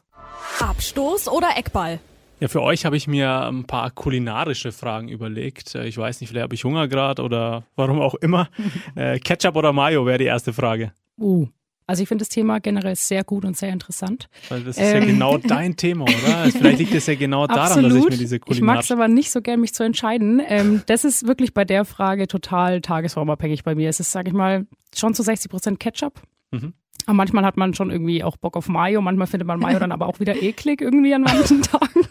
Abstoß 0.61 1.29
oder 1.29 1.57
Eckball? 1.57 2.01
Ja, 2.39 2.49
für 2.49 2.63
euch 2.63 2.85
habe 2.85 2.97
ich 2.97 3.07
mir 3.07 3.47
ein 3.47 3.65
paar 3.65 3.91
kulinarische 3.91 4.71
Fragen 4.71 5.09
überlegt. 5.09 5.75
Äh, 5.75 5.87
ich 5.87 5.97
weiß 5.97 6.21
nicht, 6.21 6.31
vielleicht 6.31 6.45
habe 6.45 6.55
ich 6.55 6.65
Hunger 6.65 6.87
gerade 6.87 7.23
oder 7.23 7.65
warum 7.77 8.01
auch 8.01 8.15
immer. 8.15 8.49
Äh, 8.95 9.19
Ketchup 9.19 9.57
oder 9.57 9.73
Mayo 9.73 10.07
wäre 10.07 10.19
die 10.19 10.25
erste 10.25 10.53
Frage. 10.53 10.93
Uh. 11.19 11.49
Also 11.87 12.03
ich 12.03 12.09
finde 12.09 12.23
das 12.23 12.31
Thema 12.31 12.59
generell 12.61 12.97
sehr 12.97 13.23
gut 13.25 13.45
und 13.45 13.57
sehr 13.57 13.69
interessant. 13.69 14.29
Weil 14.49 14.63
das 14.63 14.77
ist 14.77 14.83
ähm. 14.83 15.03
ja 15.03 15.07
genau 15.07 15.39
dein 15.39 15.77
Thema, 15.77 16.05
oder? 16.05 16.37
Also 16.39 16.59
vielleicht 16.59 16.79
liegt 16.79 16.95
es 16.95 17.07
ja 17.07 17.15
genau 17.15 17.47
daran, 17.47 17.63
Absolut. 17.63 17.91
dass 17.91 17.99
ich 17.99 18.11
mir 18.11 18.17
diese 18.17 18.41
Kulinar... 18.41 18.57
Ich 18.57 18.63
mag 18.63 18.85
es 18.85 18.91
aber 18.91 19.09
nicht 19.09 19.31
so 19.31 19.41
gern, 19.41 19.61
mich 19.61 19.75
zu 19.75 19.85
entscheiden. 19.85 20.43
Ähm, 20.47 20.83
das 20.87 21.05
ist 21.05 21.27
wirklich 21.27 21.55
bei 21.55 21.65
der 21.65 21.85
Frage 21.85 22.27
total 22.27 22.81
tagesformabhängig 22.81 23.63
bei 23.63 23.75
mir. 23.75 23.89
Es 23.89 24.01
ist, 24.01 24.11
sage 24.11 24.29
ich 24.29 24.35
mal, 24.35 24.67
schon 24.95 25.15
zu 25.15 25.23
60 25.23 25.51
Prozent 25.51 25.81
Ketchup. 25.81 26.21
Mhm. 26.51 26.73
Aber 27.07 27.15
manchmal 27.15 27.45
hat 27.45 27.57
man 27.57 27.73
schon 27.75 27.91
irgendwie 27.91 28.23
auch 28.25 28.37
Bock 28.37 28.57
auf 28.57 28.69
Mayo, 28.69 29.01
manchmal 29.01 29.27
findet 29.29 29.47
man 29.47 29.61
Mayo 29.61 29.79
dann 29.79 29.93
aber 29.93 30.07
auch 30.07 30.21
wieder 30.21 30.41
eklig 30.43 30.81
irgendwie 30.81 31.15
an 31.15 31.23
manchen 31.23 31.63
Tagen. 31.63 32.09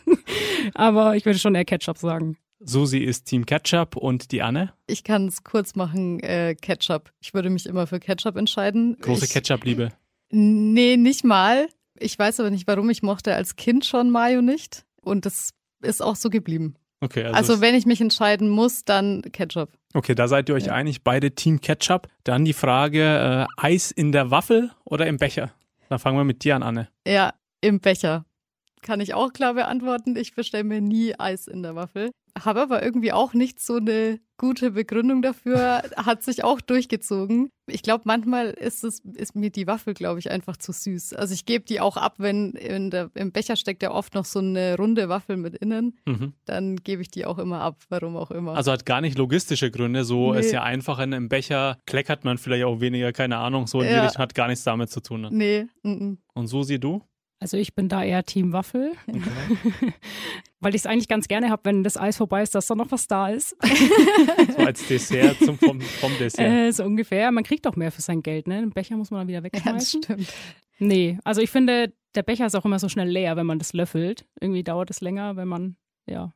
aber 0.74 1.16
ich 1.16 1.26
würde 1.26 1.38
schon 1.38 1.54
eher 1.56 1.66
Ketchup 1.66 1.98
sagen. 1.98 2.38
Susi 2.60 3.00
ist 3.00 3.26
Team 3.26 3.46
Ketchup 3.46 3.98
und 3.98 4.32
die 4.32 4.42
Anne? 4.42 4.74
Ich 4.88 5.04
kann 5.04 5.28
es 5.28 5.44
kurz 5.44 5.76
machen, 5.76 6.20
äh, 6.22 6.56
Ketchup. 6.56 7.12
Ich 7.20 7.34
würde 7.34 7.50
mich 7.50 7.66
immer 7.66 7.86
für 7.86 8.00
Ketchup 8.00 8.38
entscheiden. 8.38 8.98
Große 9.02 9.28
Ketchup-Liebe. 9.28 9.92
Nee, 10.32 10.98
nicht 10.98 11.24
mal. 11.24 11.68
Ich 12.00 12.18
weiß 12.18 12.40
aber 12.40 12.50
nicht, 12.50 12.66
warum. 12.68 12.90
Ich 12.90 13.04
mochte 13.04 13.36
als 13.36 13.56
Kind 13.58 13.86
schon 13.86 14.10
Mayo 14.10 14.42
nicht. 14.42 14.86
Und 15.02 15.26
das 15.26 15.52
ist 15.82 16.02
auch 16.02 16.16
so 16.16 16.30
geblieben. 16.30 16.76
Okay, 17.02 17.24
also, 17.26 17.36
also 17.36 17.62
wenn 17.62 17.76
ich 17.76 17.86
mich 17.86 18.02
entscheiden 18.02 18.50
muss, 18.50 18.86
dann 18.86 19.22
Ketchup. 19.32 19.70
Okay, 19.94 20.16
da 20.16 20.28
seid 20.28 20.50
ihr 20.50 20.56
euch 20.56 20.68
ja. 20.68 20.74
einig, 20.74 21.04
beide 21.04 21.32
Team 21.32 21.62
Ketchup. 21.62 22.08
Dann 22.24 22.46
die 22.46 22.54
Frage, 22.54 23.48
äh, 23.60 23.62
Eis 23.62 23.92
in 23.92 24.12
der 24.12 24.32
Waffel 24.32 24.72
oder 24.84 25.08
im 25.08 25.18
Becher? 25.18 25.52
Dann 25.90 26.00
fangen 26.00 26.18
wir 26.18 26.24
mit 26.24 26.44
dir 26.44 26.56
an, 26.56 26.64
Anne. 26.64 26.90
Ja, 27.08 27.34
im 27.62 27.80
Becher. 27.80 28.26
Kann 28.86 29.00
ich 29.00 29.16
auch 29.16 29.34
klar 29.34 29.56
beantworten. 29.56 30.16
Ich 30.16 30.36
bestelle 30.36 30.64
mir 30.64 30.80
nie 30.80 31.20
Eis 31.20 31.48
in 31.48 31.64
der 31.64 31.74
Waffel 31.76 32.12
habe 32.44 32.62
aber 32.62 32.84
irgendwie 32.84 33.14
auch 33.14 33.34
nicht 33.34 33.60
so 33.60 33.78
eine 33.78 34.20
gute 34.38 34.72
Begründung 34.72 35.22
dafür, 35.22 35.84
hat 35.96 36.24
sich 36.24 36.44
auch 36.44 36.60
durchgezogen. 36.60 37.50
Ich 37.68 37.82
glaube, 37.82 38.04
manchmal 38.06 38.48
ist 38.48 38.84
es 38.84 39.00
ist 39.00 39.36
mir 39.36 39.50
die 39.50 39.66
Waffel, 39.66 39.94
glaube 39.94 40.20
ich, 40.20 40.30
einfach 40.30 40.58
zu 40.58 40.74
süß. 40.74 41.14
Also 41.14 41.34
ich 41.34 41.46
gebe 41.46 41.64
die 41.64 41.80
auch 41.80 41.96
ab, 41.96 42.16
wenn 42.18 42.52
in 42.52 42.92
der, 42.92 43.10
im 43.16 43.32
Becher 43.32 43.56
steckt 43.56 43.82
ja 43.82 43.92
oft 43.92 44.14
noch 44.14 44.26
so 44.26 44.40
eine 44.40 44.76
runde 44.76 45.08
Waffel 45.08 45.38
mit 45.38 45.56
innen. 45.56 45.98
Mhm. 46.06 46.34
Dann 46.44 46.76
gebe 46.76 47.02
ich 47.02 47.10
die 47.10 47.26
auch 47.26 47.40
immer 47.40 47.62
ab, 47.62 47.82
warum 47.88 48.18
auch 48.18 48.32
immer. 48.32 48.56
Also 48.56 48.74
hat 48.74 48.86
gar 48.86 49.00
nicht 49.00 49.18
logistische 49.18 49.72
Gründe. 49.72 50.04
So 50.04 50.34
nee. 50.34 50.42
ist 50.42 50.52
ja 50.52 50.64
einfach 50.64 51.00
in 51.00 51.14
einem 51.14 51.30
Becher 51.30 51.78
kleckert 51.86 52.26
man 52.26 52.38
vielleicht 52.38 52.66
auch 52.66 52.82
weniger, 52.82 53.14
keine 53.14 53.38
Ahnung. 53.38 53.68
So 53.68 53.82
in 53.82 53.88
ja. 53.88 53.94
die 53.94 54.06
Richtung 54.08 54.22
hat 54.22 54.36
gar 54.36 54.48
nichts 54.48 54.66
damit 54.66 54.90
zu 54.90 55.00
tun. 55.00 55.22
Ne? 55.22 55.30
Nee. 55.32 55.68
Mm 55.84 56.18
Und 56.34 56.48
so 56.48 56.64
sieh 56.64 56.80
du? 56.80 57.02
Also 57.46 57.58
ich 57.58 57.76
bin 57.76 57.90
da 57.90 58.04
eher 58.04 58.24
Team 58.24 58.54
Waffel, 58.54 58.94
okay. 59.08 59.22
weil 60.62 60.74
ich 60.74 60.82
es 60.82 60.88
eigentlich 60.88 61.08
ganz 61.08 61.28
gerne 61.28 61.52
habe, 61.52 61.66
wenn 61.66 61.84
das 61.84 61.96
Eis 61.96 62.18
vorbei 62.18 62.42
ist, 62.42 62.56
dass 62.56 62.66
da 62.66 62.74
noch 62.74 62.90
was 62.90 63.06
da 63.06 63.30
ist. 63.30 63.56
so 64.58 64.66
als 64.66 64.88
Dessert 64.88 65.38
zum, 65.46 65.56
vom, 65.60 65.80
vom 65.80 66.12
Dessert. 66.18 66.44
Äh, 66.44 66.72
so 66.72 66.84
ungefähr. 66.84 67.30
Man 67.30 67.44
kriegt 67.44 67.68
doch 67.68 67.76
mehr 67.76 67.92
für 67.92 68.02
sein 68.02 68.24
Geld, 68.24 68.48
ne? 68.48 68.62
Den 68.62 68.72
Becher 68.72 68.98
muss 68.98 69.12
man 69.12 69.20
dann 69.20 69.28
wieder 69.28 69.44
wegschmeißen. 69.44 70.02
Ja, 70.02 70.06
stimmt. 70.06 70.34
Nee, 70.80 71.20
also 71.24 71.40
ich 71.40 71.52
finde, 71.52 71.94
der 72.16 72.24
Becher 72.24 72.48
ist 72.48 72.56
auch 72.56 72.66
immer 72.66 72.80
so 72.80 72.90
schnell 72.90 73.10
leer, 73.10 73.36
wenn 73.36 73.46
man 73.46 73.60
das 73.60 73.74
löffelt. 73.74 74.26
Irgendwie 74.42 74.64
dauert 74.64 74.90
es 74.90 75.02
länger, 75.02 75.36
wenn 75.36 75.48
man 75.48 75.76
ja 76.08 76.34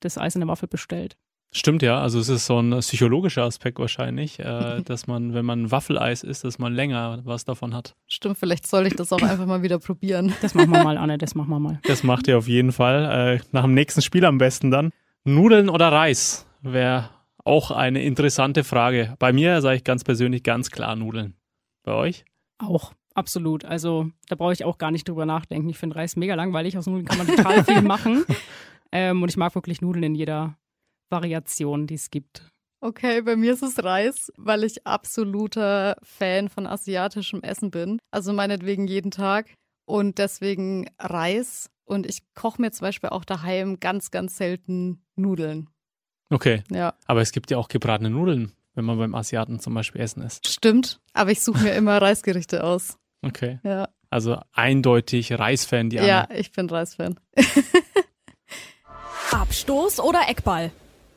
das 0.00 0.18
Eis 0.18 0.34
in 0.34 0.40
der 0.40 0.48
Waffel 0.48 0.66
bestellt. 0.66 1.16
Stimmt 1.56 1.82
ja, 1.82 2.00
also 2.00 2.18
es 2.18 2.28
ist 2.28 2.46
so 2.46 2.58
ein 2.58 2.76
psychologischer 2.80 3.44
Aspekt 3.44 3.78
wahrscheinlich, 3.78 4.40
äh, 4.40 4.82
dass 4.84 5.06
man, 5.06 5.34
wenn 5.34 5.44
man 5.44 5.70
Waffeleis 5.70 6.24
isst, 6.24 6.42
dass 6.42 6.58
man 6.58 6.74
länger 6.74 7.20
was 7.24 7.44
davon 7.44 7.74
hat. 7.74 7.94
Stimmt, 8.08 8.38
vielleicht 8.38 8.66
soll 8.66 8.88
ich 8.88 8.96
das 8.96 9.12
auch 9.12 9.22
einfach 9.22 9.46
mal 9.46 9.62
wieder 9.62 9.78
probieren. 9.78 10.32
Das 10.42 10.54
machen 10.54 10.72
wir 10.72 10.82
mal, 10.82 10.98
Anne, 10.98 11.16
das 11.16 11.36
machen 11.36 11.50
wir 11.50 11.60
mal. 11.60 11.78
Das 11.84 12.02
macht 12.02 12.26
ihr 12.26 12.36
auf 12.38 12.48
jeden 12.48 12.72
Fall. 12.72 13.36
Äh, 13.36 13.40
nach 13.52 13.62
dem 13.62 13.72
nächsten 13.72 14.02
Spiel 14.02 14.24
am 14.24 14.38
besten 14.38 14.72
dann. 14.72 14.90
Nudeln 15.22 15.68
oder 15.68 15.92
Reis 15.92 16.44
wäre 16.60 17.10
auch 17.44 17.70
eine 17.70 18.02
interessante 18.02 18.64
Frage. 18.64 19.14
Bei 19.20 19.32
mir 19.32 19.60
sage 19.60 19.76
ich 19.76 19.84
ganz 19.84 20.02
persönlich 20.02 20.42
ganz 20.42 20.72
klar 20.72 20.96
Nudeln. 20.96 21.34
Bei 21.84 21.92
euch? 21.92 22.24
Auch. 22.58 22.94
Absolut. 23.14 23.64
Also 23.64 24.10
da 24.28 24.34
brauche 24.34 24.52
ich 24.52 24.64
auch 24.64 24.76
gar 24.76 24.90
nicht 24.90 25.08
drüber 25.08 25.24
nachdenken. 25.24 25.68
Ich 25.68 25.78
finde 25.78 25.94
Reis 25.94 26.16
mega 26.16 26.34
langweilig. 26.34 26.76
Aus 26.76 26.86
Nudeln 26.86 27.06
kann 27.06 27.18
man 27.18 27.28
total 27.28 27.62
viel 27.62 27.82
machen. 27.82 28.24
Ähm, 28.90 29.22
und 29.22 29.28
ich 29.28 29.36
mag 29.36 29.54
wirklich 29.54 29.80
Nudeln 29.80 30.02
in 30.02 30.14
jeder 30.16 30.56
Variationen, 31.10 31.86
die 31.86 31.94
es 31.94 32.10
gibt. 32.10 32.42
Okay, 32.80 33.22
bei 33.22 33.34
mir 33.34 33.54
ist 33.54 33.62
es 33.62 33.82
Reis, 33.82 34.30
weil 34.36 34.62
ich 34.62 34.86
absoluter 34.86 35.96
Fan 36.02 36.50
von 36.50 36.66
asiatischem 36.66 37.42
Essen 37.42 37.70
bin. 37.70 37.98
Also 38.10 38.34
meinetwegen 38.34 38.86
jeden 38.86 39.10
Tag. 39.10 39.54
Und 39.86 40.18
deswegen 40.18 40.90
Reis. 40.98 41.70
Und 41.86 42.06
ich 42.06 42.22
koche 42.34 42.60
mir 42.60 42.72
zum 42.72 42.86
Beispiel 42.86 43.08
auch 43.08 43.24
daheim 43.24 43.80
ganz, 43.80 44.10
ganz 44.10 44.36
selten 44.36 45.02
Nudeln. 45.16 45.70
Okay. 46.28 46.62
Ja. 46.70 46.94
Aber 47.06 47.22
es 47.22 47.32
gibt 47.32 47.50
ja 47.50 47.56
auch 47.56 47.68
gebratene 47.68 48.10
Nudeln, 48.10 48.52
wenn 48.74 48.84
man 48.84 48.98
beim 48.98 49.14
Asiaten 49.14 49.60
zum 49.60 49.72
Beispiel 49.72 50.02
essen 50.02 50.22
isst. 50.22 50.46
Stimmt. 50.46 51.00
Aber 51.14 51.30
ich 51.30 51.42
suche 51.42 51.62
mir 51.62 51.72
immer 51.76 52.00
Reisgerichte 52.02 52.64
aus. 52.64 52.98
Okay. 53.22 53.60
Ja. 53.62 53.88
Also 54.10 54.40
eindeutig 54.52 55.32
Reisfan, 55.32 55.88
die 55.88 56.00
Anne. 56.00 56.08
Ja, 56.08 56.28
ich 56.34 56.52
bin 56.52 56.68
Reisfan. 56.68 57.18
Abstoß 59.32 60.00
oder 60.00 60.28
Eckball? 60.28 60.70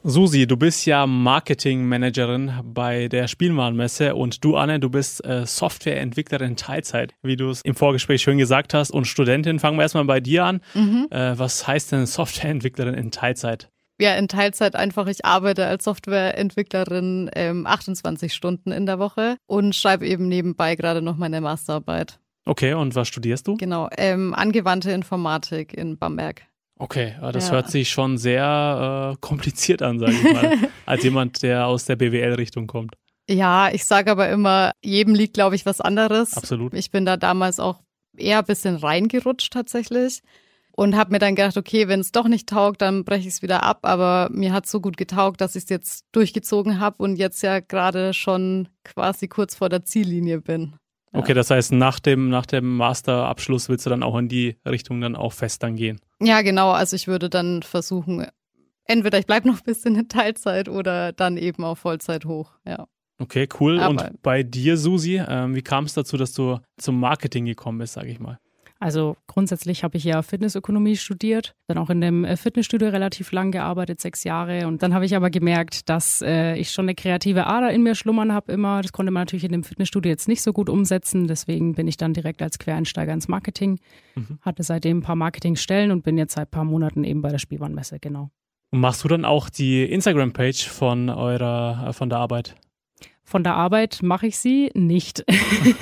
Susi, 0.10 0.48
du 0.48 0.56
bist 0.56 0.86
ja 0.86 1.06
Marketingmanagerin 1.06 2.54
bei 2.64 3.10
der 3.10 3.28
Spielwarenmesse 3.28 4.16
und 4.16 4.42
du, 4.42 4.56
Anne, 4.56 4.80
du 4.80 4.90
bist 4.90 5.22
äh, 5.26 5.46
Softwareentwicklerin 5.46 6.56
Teilzeit, 6.56 7.14
wie 7.24 7.36
du 7.36 7.50
es 7.50 7.62
im 7.64 7.76
Vorgespräch 7.76 8.22
schön 8.22 8.38
gesagt 8.38 8.74
hast. 8.74 8.90
Und 8.90 9.06
Studentin, 9.06 9.60
fangen 9.60 9.78
wir 9.78 9.82
erstmal 9.82 10.06
bei 10.06 10.22
dir 10.22 10.46
an. 10.46 10.62
Mhm. 10.76 11.08
Äh, 11.12 11.38
was 11.38 11.68
heißt 11.68 11.92
denn 11.92 12.06
Softwareentwicklerin 12.06 12.94
in 12.94 13.12
Teilzeit? 13.12 13.70
Ja, 14.00 14.16
in 14.16 14.30
Teilzeit 14.30 14.78
einfach, 14.78 15.08
ich 15.08 15.26
arbeite 15.26 15.66
als 15.66 15.84
Softwareentwicklerin 15.84 17.30
ähm, 17.36 17.68
28 17.68 18.34
Stunden 18.34 18.72
in 18.72 18.86
der 18.86 19.00
Woche 19.00 19.36
und 19.46 19.76
schreibe 19.76 20.08
eben 20.08 20.30
nebenbei 20.30 20.76
gerade 20.76 21.02
noch 21.02 21.18
meine 21.18 21.42
Masterarbeit. 21.42 22.18
Okay, 22.46 22.76
und 22.76 22.96
was 22.96 23.10
studierst 23.10 23.46
du? 23.46 23.58
Genau, 23.58 23.90
ähm, 23.98 24.34
angewandte 24.34 24.92
Informatik 24.92 25.74
in 25.74 25.98
Bamberg. 25.98 26.47
Okay, 26.80 27.16
das 27.22 27.48
ja. 27.48 27.54
hört 27.54 27.72
sich 27.72 27.90
schon 27.90 28.18
sehr 28.18 29.14
äh, 29.14 29.18
kompliziert 29.20 29.82
an, 29.82 30.00
sage 30.00 30.14
ich 30.14 30.24
mal, 30.24 30.58
als 30.86 31.04
jemand, 31.04 31.42
der 31.42 31.68
aus 31.68 31.86
der 31.86 31.96
BWL-Richtung 31.96 32.68
kommt. 32.68 32.96
Ja, 33.30 33.70
ich 33.72 33.86
sage 33.86 34.12
aber 34.12 34.30
immer, 34.30 34.72
jedem 34.84 35.14
liegt, 35.14 35.34
glaube 35.34 35.56
ich, 35.56 35.66
was 35.66 35.82
anderes. 35.82 36.36
Absolut. 36.38 36.74
Ich 36.74 36.92
bin 36.92 37.06
da 37.06 37.18
damals 37.18 37.60
auch 37.60 37.82
eher 38.16 38.40
ein 38.40 38.46
bisschen 38.46 38.76
reingerutscht 38.76 39.52
tatsächlich 39.52 40.22
und 40.72 40.96
habe 40.96 41.12
mir 41.12 41.20
dann 41.20 41.36
gedacht, 41.36 41.58
okay, 41.58 41.88
wenn 41.88 42.00
es 42.00 42.12
doch 42.12 42.28
nicht 42.28 42.48
taugt, 42.48 42.82
dann 42.82 43.04
breche 43.04 43.28
ich 43.28 43.34
es 43.34 43.42
wieder 43.42 43.64
ab. 43.64 43.80
Aber 43.82 44.30
mir 44.32 44.54
hat 44.54 44.68
so 44.68 44.80
gut 44.80 44.96
getaugt, 44.96 45.42
dass 45.42 45.56
ich 45.56 45.64
es 45.64 45.70
jetzt 45.70 46.06
durchgezogen 46.12 46.80
habe 46.80 47.04
und 47.04 47.18
jetzt 47.18 47.42
ja 47.42 47.60
gerade 47.60 48.14
schon 48.14 48.70
quasi 48.84 49.28
kurz 49.28 49.56
vor 49.56 49.70
der 49.70 49.84
Ziellinie 49.84 50.40
bin. 50.40 50.76
Okay, 51.14 51.34
das 51.34 51.50
heißt, 51.50 51.72
nach 51.72 52.00
dem, 52.00 52.30
nach 52.30 52.46
dem 52.46 52.76
Masterabschluss 52.78 53.70
willst 53.70 53.86
du 53.86 53.90
dann 53.90 54.04
auch 54.04 54.18
in 54.18 54.28
die 54.28 54.58
Richtung 54.66 55.02
dann 55.02 55.16
auch 55.16 55.34
fest 55.34 55.64
dann 55.64 55.76
gehen? 55.76 56.00
Ja, 56.22 56.42
genau. 56.42 56.72
Also 56.72 56.96
ich 56.96 57.08
würde 57.08 57.30
dann 57.30 57.64
versuchen, 57.64 58.28
entweder 58.86 59.18
ich 59.18 59.26
bleibe 59.26 59.48
noch 59.48 59.58
ein 59.58 59.64
bisschen 59.64 59.96
in 59.96 60.10
Teilzeit 60.10 60.70
oder 60.70 61.14
dann 61.14 61.38
eben 61.38 61.64
auf 61.64 61.80
Vollzeit 61.80 62.26
hoch, 62.26 62.54
ja. 62.66 62.88
Okay, 63.20 63.48
cool. 63.60 63.80
Aber 63.80 63.90
Und 63.90 64.22
bei 64.22 64.44
dir, 64.44 64.78
Susi, 64.78 65.22
ähm, 65.28 65.56
wie 65.56 65.64
kam 65.64 65.86
es 65.86 65.94
dazu, 65.94 66.18
dass 66.18 66.34
du 66.34 66.60
zum 66.78 67.00
Marketing 67.00 67.46
gekommen 67.46 67.80
bist, 67.80 67.94
sage 67.94 68.10
ich 68.10 68.20
mal? 68.20 68.38
Also 68.80 69.18
grundsätzlich 69.28 69.84
habe 69.84 69.98
ich 69.98 70.04
ja 70.04 70.22
Fitnessökonomie 70.22 70.96
studiert, 70.98 71.56
dann 71.68 71.78
auch 71.78 71.90
in 71.90 72.02
dem 72.02 72.26
äh, 72.26 72.38
Fitnessstudio 72.38 72.90
relativ 72.90 73.32
lang 73.32 73.52
gearbeitet, 73.52 74.00
sechs 74.00 74.24
Jahre. 74.24 74.68
Und 74.68 74.84
dann 74.84 74.94
habe 74.94 75.06
ich 75.06 75.16
aber 75.16 75.30
gemerkt, 75.30 75.90
dass 75.90 76.22
äh, 76.22 76.56
ich 76.56 76.72
schon 76.72 76.86
eine 76.86 76.96
kreative 76.96 77.48
Ader 77.48 77.72
in 77.72 77.84
mir 77.84 77.96
schlummern 77.96 78.34
habe 78.34 78.52
immer. 78.52 78.82
Das 78.82 78.92
konnte 78.92 79.12
man 79.12 79.22
natürlich 79.22 79.46
in 79.46 79.52
dem 79.52 79.64
Fitnessstudio 79.64 80.10
jetzt 80.10 80.28
nicht 80.28 80.42
so 80.42 80.54
gut 80.54 80.70
umsetzen. 80.70 81.28
Deswegen 81.28 81.74
bin 81.74 81.88
ich 81.88 81.98
dann 81.98 82.14
direkt 82.14 82.42
als 82.42 82.60
Quereinsteiger 82.60 83.14
ins 83.14 83.28
Marketing, 83.28 83.80
mhm. 84.16 84.40
hatte 84.42 84.64
seitdem 84.64 85.00
ein 85.00 85.04
paar 85.04 85.16
Marketingstellen 85.16 85.92
und 85.92 86.04
bin 86.04 86.18
jetzt 86.18 86.36
seit 86.36 86.50
ein 86.50 86.52
paar 86.52 86.66
Monaten 86.66 87.04
eben 87.04 87.22
bei 87.22 87.30
der 87.30 87.40
Spielwarenmesse, 87.40 88.00
genau. 88.00 88.30
Und 88.72 88.82
machst 88.82 89.04
du 89.04 89.08
dann 89.08 89.26
auch 89.26 89.50
die 89.50 89.86
Instagram-Page 89.86 90.68
von 90.68 91.10
eurer, 91.10 91.88
äh, 91.88 91.94
von 91.94 92.10
der 92.10 92.20
Arbeit? 92.20 92.56
Von 93.24 93.44
der 93.44 93.56
Arbeit 93.56 94.00
mache 94.04 94.28
ich 94.28 94.38
sie 94.38 94.72
nicht. 94.74 95.26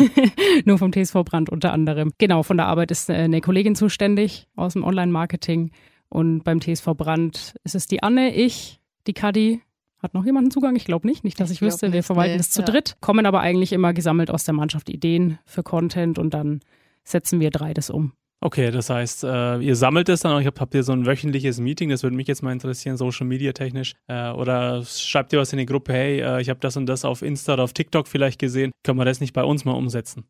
Nur 0.66 0.80
vom 0.80 0.92
TSV 0.92 1.24
Brand 1.24 1.50
unter 1.50 1.74
anderem. 1.74 2.12
Genau, 2.18 2.42
von 2.42 2.58
der 2.58 2.66
Arbeit 2.66 2.90
ist 2.90 3.10
äh, 3.10 3.14
eine 3.14 3.40
Kollegin 3.40 3.76
zuständig 3.76 4.48
aus 4.56 4.74
dem 4.74 4.84
Online-Marketing. 4.84 5.72
Und 6.10 6.44
beim 6.44 6.60
TSV 6.60 6.96
Brand 6.96 7.56
ist 7.64 7.76
es 7.76 7.86
die 7.86 8.02
Anne, 8.02 8.34
ich, 8.34 8.80
die 9.06 9.14
Kadi. 9.14 9.62
Hat 10.00 10.14
noch 10.14 10.26
jemand 10.26 10.46
einen 10.46 10.52
Zugang? 10.52 10.76
Ich 10.76 10.86
glaube 10.86 11.08
nicht. 11.08 11.24
Nicht, 11.24 11.40
dass 11.40 11.52
ich, 11.52 11.58
ich 11.58 11.62
wüsste. 11.62 11.94
Wir 11.94 12.04
verwalten 12.04 12.40
es 12.40 12.50
nee, 12.50 12.54
zu 12.54 12.62
ja. 12.62 12.66
dritt. 12.66 12.98
Kommen 13.00 13.26
aber 13.28 13.42
eigentlich 13.42 13.74
immer 13.74 13.94
gesammelt 13.94 14.32
aus 14.32 14.44
der 14.44 14.54
Mannschaft 14.54 14.90
Ideen 14.90 15.38
für 15.46 15.62
Content 15.62 16.18
und 16.18 16.34
dann 16.34 16.62
setzen 17.04 17.40
wir 17.40 17.52
drei 17.52 17.74
das 17.74 17.90
um. 17.90 18.14
Okay, 18.42 18.70
das 18.70 18.90
heißt, 18.90 19.24
äh, 19.24 19.58
ihr 19.60 19.76
sammelt 19.76 20.10
es 20.10 20.20
dann, 20.20 20.46
habt, 20.46 20.60
habt 20.60 20.76
ihr 20.76 20.84
so 20.84 20.92
ein 20.92 21.06
wöchentliches 21.06 21.60
Meeting, 21.60 21.90
das 21.90 22.04
würde 22.04 22.16
mich 22.16 22.28
jetzt 22.28 22.44
mal 22.44 22.52
interessieren, 22.52 22.98
Social 22.98 23.26
Media 23.26 23.54
technisch. 23.54 23.94
Äh, 24.08 24.30
oder 24.32 24.84
schreibt 24.84 25.34
ihr 25.34 25.40
was 25.40 25.52
in 25.54 25.58
die 25.58 25.66
Gruppe, 25.66 25.94
hey, 25.94 26.20
äh, 26.20 26.42
ich 26.42 26.50
habe 26.50 26.60
das 26.60 26.78
und 26.78 26.86
das 26.86 27.06
auf 27.06 27.22
Insta 27.22 27.54
oder 27.54 27.64
auf 27.64 27.74
TikTok 27.74 28.08
vielleicht 28.08 28.40
gesehen, 28.40 28.72
können 28.84 29.00
wir 29.00 29.06
das 29.06 29.20
nicht 29.20 29.34
bei 29.34 29.44
uns 29.44 29.66
mal 29.66 29.72
umsetzen? 29.72 30.28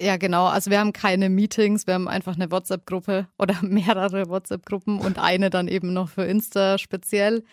Ja, 0.00 0.16
genau. 0.16 0.46
Also 0.46 0.70
wir 0.70 0.80
haben 0.80 0.94
keine 0.94 1.28
Meetings, 1.28 1.86
wir 1.86 1.94
haben 1.94 2.08
einfach 2.08 2.34
eine 2.34 2.50
WhatsApp-Gruppe 2.50 3.28
oder 3.38 3.56
mehrere 3.62 4.28
WhatsApp-Gruppen 4.28 4.98
und 4.98 5.18
eine 5.18 5.50
dann 5.50 5.68
eben 5.68 5.92
noch 5.92 6.08
für 6.08 6.24
Insta 6.24 6.78
speziell. 6.78 7.44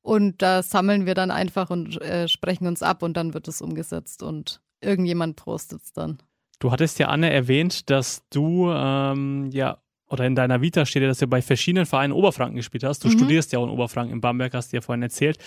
Und 0.00 0.42
da 0.42 0.62
sammeln 0.62 1.06
wir 1.06 1.14
dann 1.14 1.30
einfach 1.30 1.70
und 1.70 2.00
äh, 2.02 2.28
sprechen 2.28 2.66
uns 2.66 2.82
ab 2.82 3.02
und 3.02 3.16
dann 3.16 3.34
wird 3.34 3.48
es 3.48 3.60
umgesetzt 3.60 4.22
und 4.22 4.60
irgendjemand 4.80 5.36
postet 5.36 5.82
es 5.82 5.92
dann. 5.92 6.18
Du 6.58 6.72
hattest 6.72 6.98
ja, 6.98 7.08
Anne, 7.08 7.30
erwähnt, 7.30 7.88
dass 7.90 8.22
du 8.30 8.70
ähm, 8.70 9.50
ja 9.52 9.78
oder 10.10 10.26
in 10.26 10.34
deiner 10.34 10.60
Vita 10.60 10.86
steht 10.86 11.02
ja, 11.02 11.08
dass 11.08 11.18
du 11.18 11.26
bei 11.26 11.42
verschiedenen 11.42 11.86
Vereinen 11.86 12.12
Oberfranken 12.12 12.56
gespielt 12.56 12.84
hast. 12.84 13.04
Du 13.04 13.08
mhm. 13.08 13.12
studierst 13.12 13.52
ja 13.52 13.58
auch 13.58 13.64
in 13.64 13.70
Oberfranken, 13.70 14.14
in 14.14 14.20
Bamberg, 14.20 14.54
hast 14.54 14.72
du 14.72 14.78
ja 14.78 14.80
vorhin 14.80 15.02
erzählt. 15.02 15.38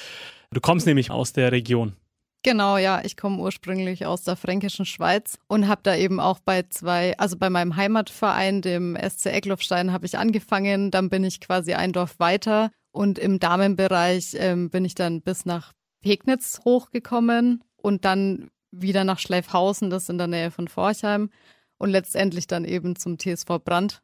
Du 0.52 0.62
kommst 0.62 0.86
nämlich 0.86 1.12
aus 1.12 1.34
der 1.34 1.52
Region. 1.52 1.96
Genau, 2.44 2.78
ja, 2.78 3.02
ich 3.04 3.18
komme 3.18 3.38
ursprünglich 3.38 4.06
aus 4.06 4.24
der 4.24 4.36
fränkischen 4.36 4.86
Schweiz 4.86 5.38
und 5.48 5.68
habe 5.68 5.82
da 5.84 5.96
eben 5.96 6.20
auch 6.20 6.40
bei 6.40 6.64
zwei, 6.64 7.16
also 7.20 7.38
bei 7.38 7.52
meinem 7.52 7.76
Heimatverein, 7.76 8.62
dem 8.62 8.98
SC 8.98 9.28
Eckloffstein, 9.28 9.92
habe 9.92 10.08
ich 10.08 10.18
angefangen. 10.18 10.90
Dann 10.90 11.10
bin 11.10 11.24
ich 11.24 11.40
quasi 11.40 11.74
ein 11.74 11.94
Dorf 11.94 12.20
weiter 12.20 12.72
Und 12.92 13.20
im 13.20 13.40
Damenbereich 13.40 14.36
ähm, 14.38 14.70
bin 14.70 14.86
ich 14.86 14.96
dann 14.96 15.22
bis 15.22 15.46
nach 15.46 15.74
Pegnitz 16.02 16.62
hochgekommen 16.66 17.64
und 17.78 18.06
dann 18.06 18.50
wieder 18.72 19.04
nach 19.04 19.20
Schleifhausen, 19.20 19.90
das 19.90 20.04
ist 20.04 20.10
in 20.10 20.18
der 20.18 20.28
Nähe 20.28 20.52
von 20.52 20.68
Forchheim. 20.68 21.30
Und 21.78 21.90
letztendlich 21.90 22.48
dann 22.48 22.64
eben 22.64 22.96
zum 22.96 23.18
TSV 23.18 23.60
Brand. 23.64 24.02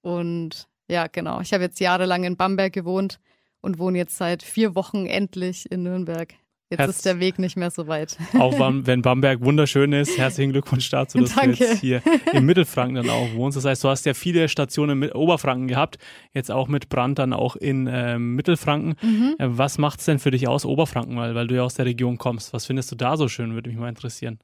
Und 0.00 0.68
ja, 0.88 1.06
genau. 1.06 1.40
Ich 1.40 1.52
habe 1.52 1.64
jetzt 1.64 1.80
jahrelang 1.80 2.24
in 2.24 2.36
Bamberg 2.36 2.72
gewohnt 2.72 3.20
und 3.60 3.78
wohne 3.78 3.98
jetzt 3.98 4.16
seit 4.16 4.42
vier 4.42 4.74
Wochen 4.74 5.06
endlich 5.06 5.70
in 5.70 5.82
Nürnberg. 5.82 6.34
Jetzt 6.70 6.80
Herz 6.80 6.90
ist 6.96 7.06
der 7.06 7.18
Weg 7.18 7.38
nicht 7.38 7.56
mehr 7.56 7.70
so 7.70 7.86
weit. 7.86 8.18
Auch 8.38 8.58
wenn 8.58 9.00
Bamberg 9.00 9.40
wunderschön 9.40 9.94
ist. 9.94 10.18
Herzlichen 10.18 10.52
Glückwunsch 10.52 10.90
dazu, 10.90 11.18
dass 11.18 11.34
Danke. 11.34 11.56
du 11.56 11.64
jetzt 11.64 11.80
hier 11.80 12.02
im 12.34 12.44
Mittelfranken 12.44 12.96
dann 12.96 13.08
auch 13.08 13.32
wohnst. 13.32 13.56
Das 13.56 13.64
heißt, 13.64 13.82
du 13.84 13.88
hast 13.88 14.04
ja 14.04 14.12
viele 14.12 14.50
Stationen 14.50 15.02
in 15.02 15.12
Oberfranken 15.12 15.66
gehabt, 15.66 15.96
jetzt 16.34 16.50
auch 16.50 16.68
mit 16.68 16.90
Brand 16.90 17.18
dann 17.18 17.32
auch 17.32 17.56
in 17.56 17.86
äh, 17.86 18.18
Mittelfranken. 18.18 18.96
Mhm. 19.00 19.36
Äh, 19.38 19.46
was 19.48 19.78
macht 19.78 20.00
es 20.00 20.06
denn 20.06 20.18
für 20.18 20.30
dich 20.30 20.46
aus, 20.46 20.66
Oberfranken, 20.66 21.16
weil, 21.16 21.34
weil 21.34 21.46
du 21.46 21.54
ja 21.54 21.62
aus 21.62 21.74
der 21.74 21.86
Region 21.86 22.18
kommst? 22.18 22.52
Was 22.52 22.66
findest 22.66 22.92
du 22.92 22.96
da 22.96 23.16
so 23.16 23.28
schön, 23.28 23.54
würde 23.54 23.70
mich 23.70 23.78
mal 23.78 23.88
interessieren. 23.88 24.38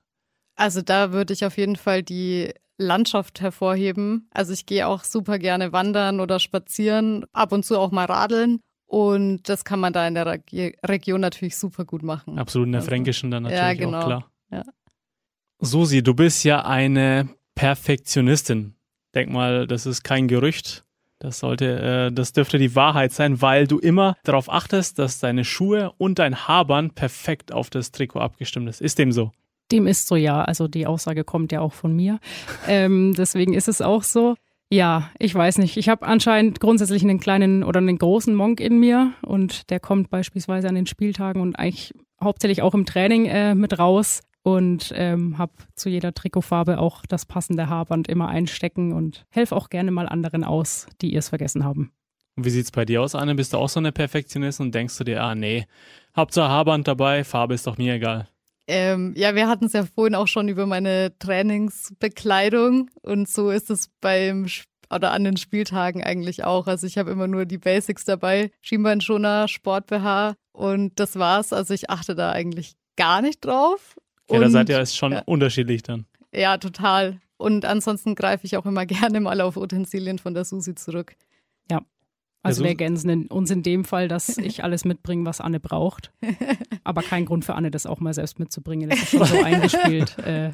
Also 0.57 0.81
da 0.81 1.13
würde 1.13 1.35
ich 1.35 1.45
auf 1.45 1.59
jeden 1.59 1.77
Fall 1.77 2.03
die 2.03 2.55
Landschaft 2.79 3.43
hervorheben. 3.43 4.29
Also 4.33 4.55
ich 4.55 4.65
gehe 4.65 4.87
auch 4.87 5.05
super 5.05 5.39
gerne 5.39 5.73
wandern 5.73 6.21
oder 6.21 6.41
spazieren, 6.41 7.27
ab 7.33 7.53
und 7.53 7.65
zu 7.65 7.79
auch 7.79 7.91
mal 7.91 8.07
radeln. 8.07 8.61
Und 8.95 9.49
das 9.49 9.65
kann 9.65 9.81
man 9.81 9.93
da 9.93 10.07
in 10.07 10.15
der 10.15 10.25
Reg 10.25 10.79
Region 10.87 11.21
natürlich 11.21 11.57
super 11.57 11.85
gut 11.85 12.05
machen. 12.05 12.39
Absolut, 12.39 12.67
in 12.67 12.73
der 12.73 12.79
also, 12.79 12.91
Fränkischen 12.91 13.29
dann 13.29 13.43
natürlich 13.43 13.61
ja, 13.61 13.75
genau. 13.75 13.99
auch 13.99 14.07
klar. 14.07 14.31
Ja. 14.53 14.63
Susi, 15.59 16.05
du 16.05 16.15
bist 16.15 16.45
ja 16.45 16.65
eine 16.65 17.29
Perfektionistin. 17.57 18.77
Denk 19.13 19.33
mal, 19.33 19.67
das 19.67 19.87
ist 19.87 20.05
kein 20.05 20.29
Gerücht. 20.29 20.85
Das 21.19 21.41
sollte, 21.41 21.81
äh, 21.81 22.13
das 22.13 22.35
dürfte 22.35 22.57
die 22.57 22.77
Wahrheit 22.77 23.11
sein, 23.11 23.43
weil 23.43 23.67
du 23.67 23.81
immer 23.81 24.17
darauf 24.23 24.49
achtest, 24.49 25.01
dass 25.01 25.19
deine 25.19 25.45
Schuhe 25.45 25.93
und 25.99 26.21
dein 26.21 26.47
Haarband 26.47 26.95
perfekt 26.95 27.51
auf 27.51 27.71
das 27.71 27.91
Trikot 27.91 28.21
abgestimmt 28.21 28.69
ist. 28.69 28.81
Ist 28.81 29.01
dem 29.01 29.11
so? 29.11 29.33
Dem 29.73 29.89
ist 29.89 30.07
so, 30.07 30.15
ja. 30.15 30.45
Also 30.45 30.69
die 30.69 30.87
Aussage 30.87 31.25
kommt 31.25 31.51
ja 31.51 31.63
auch 31.63 31.73
von 31.73 31.97
mir. 31.97 32.21
ähm, 32.69 33.13
deswegen 33.19 33.55
ist 33.55 33.67
es 33.67 33.81
auch 33.81 34.05
so. 34.05 34.37
Ja, 34.71 35.11
ich 35.19 35.35
weiß 35.35 35.59
nicht. 35.59 35.77
Ich 35.77 35.89
habe 35.89 36.07
anscheinend 36.07 36.61
grundsätzlich 36.61 37.03
einen 37.03 37.21
kleinen 37.21 37.63
oder 37.63 37.79
einen 37.79 37.99
großen 37.99 38.35
Monk 38.35 38.61
in 38.61 38.79
mir 38.79 39.13
und 39.23 39.71
der 39.71 39.79
kommt 39.79 40.11
beispielsweise 40.11 40.69
an 40.69 40.75
den 40.75 40.87
Spieltagen 40.87 41.43
und 41.43 41.59
eigentlich 41.59 41.93
hauptsächlich 42.23 42.63
auch 42.63 42.75
im 42.75 42.87
Training 42.87 43.27
äh, 43.27 43.55
mit 43.55 43.79
raus 43.79 44.23
und 44.43 44.93
ähm, 44.95 45.39
habe 45.39 45.53
zu 45.75 45.89
jeder 45.89 46.13
Trikotfarbe 46.13 46.79
auch 46.79 47.07
das 47.07 47.27
passende 47.27 47.69
Haarband 47.69 48.09
immer 48.09 48.29
einstecken 48.29 48.93
und 48.93 49.25
helfe 49.31 49.57
auch 49.57 49.71
gerne 49.71 49.91
mal 49.91 50.09
anderen 50.09 50.45
aus, 50.45 50.87
die 51.01 51.15
es 51.15 51.29
vergessen 51.31 51.65
haben. 51.65 51.93
Und 52.37 52.45
wie 52.45 52.51
sieht's 52.51 52.73
bei 52.73 52.85
dir 52.85 53.01
aus, 53.03 53.15
Anne? 53.15 53.35
Bist 53.35 53.53
du 53.53 53.59
auch 53.59 53.69
so 53.69 53.81
eine 53.81 53.93
Perfektionistin 53.93 54.67
und 54.67 54.75
denkst 54.75 54.99
du 54.99 55.05
dir, 55.05 55.23
ah 55.23 55.35
nee, 55.35 55.67
Hauptsache 56.17 56.49
Haarband 56.49 56.89
dabei, 56.89 57.25
Farbe 57.25 57.55
ist 57.55 57.67
doch 57.67 57.79
mir 57.79 57.95
egal? 57.95 58.29
Ähm, 58.67 59.13
ja, 59.17 59.35
wir 59.35 59.49
hatten 59.49 59.67
es 59.67 59.75
ja 59.75 59.85
vorhin 59.85 60.15
auch 60.15 60.29
schon 60.29 60.49
über 60.49 60.67
meine 60.67 61.17
Trainingsbekleidung 61.19 62.91
und 63.03 63.29
so 63.29 63.51
ist 63.51 63.71
es 63.71 63.91
beim 64.01 64.47
oder 64.91 65.13
an 65.13 65.25
den 65.25 65.37
Spieltagen 65.37 66.03
eigentlich 66.03 66.45
auch. 66.45 66.67
Also 66.67 66.87
ich 66.87 66.99
habe 66.99 67.11
immer 67.11 67.27
nur 67.27 67.47
die 67.47 67.59
Basics 67.59 68.05
dabei, 68.05 68.51
Schienbeinschoner, 68.63 69.49
Sport 69.49 69.87
BH 69.89 70.37
und 70.53 70.99
das 70.99 71.19
war's. 71.19 71.53
Also 71.53 71.75
ich 71.75 71.91
achte 71.91 72.15
da 72.15 72.31
eigentlich 72.31 72.75
gar 72.97 73.21
nicht 73.21 73.45
drauf. 73.45 73.97
Ja, 74.31 74.41
da 74.41 74.49
seid 74.49 74.69
ihr 74.69 74.79
es 74.79 74.97
schon 74.97 75.13
ja, 75.13 75.23
unterschiedlich 75.27 75.83
dann. 75.83 76.07
Ja, 76.33 76.59
total. 76.59 77.21
Und 77.37 77.65
ansonsten 77.65 78.15
greife 78.15 78.47
ich 78.47 78.57
auch 78.57 78.67
immer 78.67 78.87
gerne 78.87 79.21
mal 79.21 79.41
auf 79.41 79.57
Utensilien 79.57 80.19
von 80.19 80.35
der 80.35 80.45
Susi 80.45 80.75
zurück. 80.75 81.17
Ja, 81.71 81.83
also 82.45 82.63
wir 82.63 82.71
ergänzen 82.71 83.27
uns 83.29 83.51
in 83.51 83.63
dem 83.63 83.85
Fall, 83.85 84.09
dass 84.09 84.37
ich 84.39 84.63
alles 84.63 84.85
mitbringe, 84.85 85.25
was 85.25 85.41
Anne 85.41 85.61
braucht. 85.61 86.13
Aber 86.85 87.03
kein 87.03 87.25
Grund 87.25 87.45
für 87.45 87.55
Anne, 87.55 87.71
das 87.71 87.87
auch 87.87 88.01
mal 88.01 88.13
selbst 88.13 88.39
mitzubringen. 88.39 88.91
Das 88.91 89.03
ist 89.03 89.11
schon 89.11 89.25
so 89.25 89.43
eingespielt. 89.43 90.17
Äh, 90.25 90.53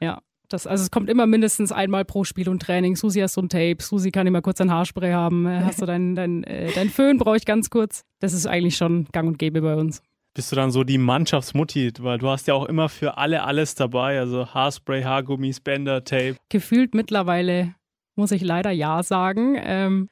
ja. 0.00 0.20
Das, 0.48 0.66
also 0.66 0.82
es 0.82 0.90
kommt 0.90 1.08
immer 1.08 1.26
mindestens 1.26 1.72
einmal 1.72 2.04
pro 2.04 2.24
Spiel 2.24 2.48
und 2.48 2.60
Training. 2.60 2.94
Susi 2.94 3.20
hast 3.20 3.34
so 3.34 3.40
ein 3.40 3.48
Tape, 3.48 3.78
Susi 3.80 4.10
kann 4.10 4.26
immer 4.26 4.42
kurz 4.42 4.60
ein 4.60 4.70
Haarspray 4.70 5.12
haben. 5.12 5.46
Äh, 5.46 5.62
hast 5.64 5.80
du 5.80 5.86
dein, 5.86 6.14
dein, 6.14 6.44
äh, 6.44 6.70
dein 6.74 6.90
Föhn 6.90 7.16
brauche 7.16 7.36
ich 7.36 7.46
ganz 7.46 7.70
kurz. 7.70 8.04
Das 8.20 8.34
ist 8.34 8.46
eigentlich 8.46 8.76
schon 8.76 9.06
gang 9.12 9.28
und 9.28 9.38
gäbe 9.38 9.62
bei 9.62 9.76
uns. 9.76 10.02
Bist 10.34 10.52
du 10.52 10.56
dann 10.56 10.70
so 10.70 10.84
die 10.84 10.98
Mannschaftsmutti, 10.98 11.92
weil 12.00 12.18
du 12.18 12.28
hast 12.28 12.46
ja 12.48 12.54
auch 12.54 12.66
immer 12.66 12.88
für 12.88 13.16
alle 13.16 13.44
alles 13.44 13.74
dabei, 13.74 14.18
also 14.18 14.46
Haarspray, 14.46 15.02
Haargummis, 15.02 15.60
Bänder, 15.60 16.04
Tape. 16.04 16.36
Gefühlt 16.48 16.94
mittlerweile 16.94 17.74
muss 18.14 18.30
ich 18.30 18.42
leider 18.42 18.70
ja 18.70 19.02
sagen. 19.02 19.56
Ähm, 19.58 20.08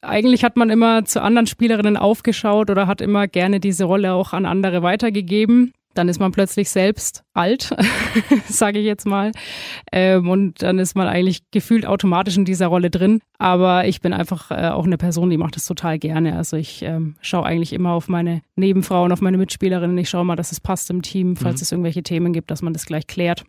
eigentlich 0.00 0.44
hat 0.44 0.56
man 0.56 0.70
immer 0.70 1.04
zu 1.04 1.22
anderen 1.22 1.46
Spielerinnen 1.46 1.96
aufgeschaut 1.96 2.70
oder 2.70 2.86
hat 2.86 3.00
immer 3.00 3.26
gerne 3.26 3.60
diese 3.60 3.84
Rolle 3.84 4.12
auch 4.12 4.32
an 4.32 4.46
andere 4.46 4.82
weitergegeben. 4.82 5.72
Dann 5.94 6.08
ist 6.08 6.20
man 6.20 6.30
plötzlich 6.30 6.70
selbst 6.70 7.24
alt, 7.34 7.74
sage 8.48 8.78
ich 8.78 8.84
jetzt 8.84 9.06
mal. 9.06 9.32
Ähm, 9.90 10.28
und 10.28 10.62
dann 10.62 10.78
ist 10.78 10.94
man 10.94 11.08
eigentlich 11.08 11.50
gefühlt 11.50 11.86
automatisch 11.86 12.36
in 12.36 12.44
dieser 12.44 12.68
Rolle 12.68 12.90
drin. 12.90 13.20
Aber 13.38 13.86
ich 13.86 14.00
bin 14.00 14.12
einfach 14.12 14.52
äh, 14.52 14.68
auch 14.68 14.84
eine 14.84 14.98
Person, 14.98 15.30
die 15.30 15.38
macht 15.38 15.56
das 15.56 15.64
total 15.64 15.98
gerne. 15.98 16.36
Also 16.36 16.56
ich 16.56 16.82
ähm, 16.82 17.16
schaue 17.20 17.46
eigentlich 17.46 17.72
immer 17.72 17.92
auf 17.92 18.08
meine 18.08 18.42
Nebenfrauen, 18.54 19.10
auf 19.10 19.22
meine 19.22 19.38
Mitspielerinnen. 19.38 19.98
Ich 19.98 20.10
schaue 20.10 20.24
mal, 20.24 20.36
dass 20.36 20.52
es 20.52 20.60
passt 20.60 20.88
im 20.90 21.02
Team, 21.02 21.34
falls 21.34 21.60
mhm. 21.60 21.62
es 21.62 21.72
irgendwelche 21.72 22.02
Themen 22.04 22.32
gibt, 22.32 22.52
dass 22.52 22.62
man 22.62 22.74
das 22.74 22.86
gleich 22.86 23.08
klärt. 23.08 23.44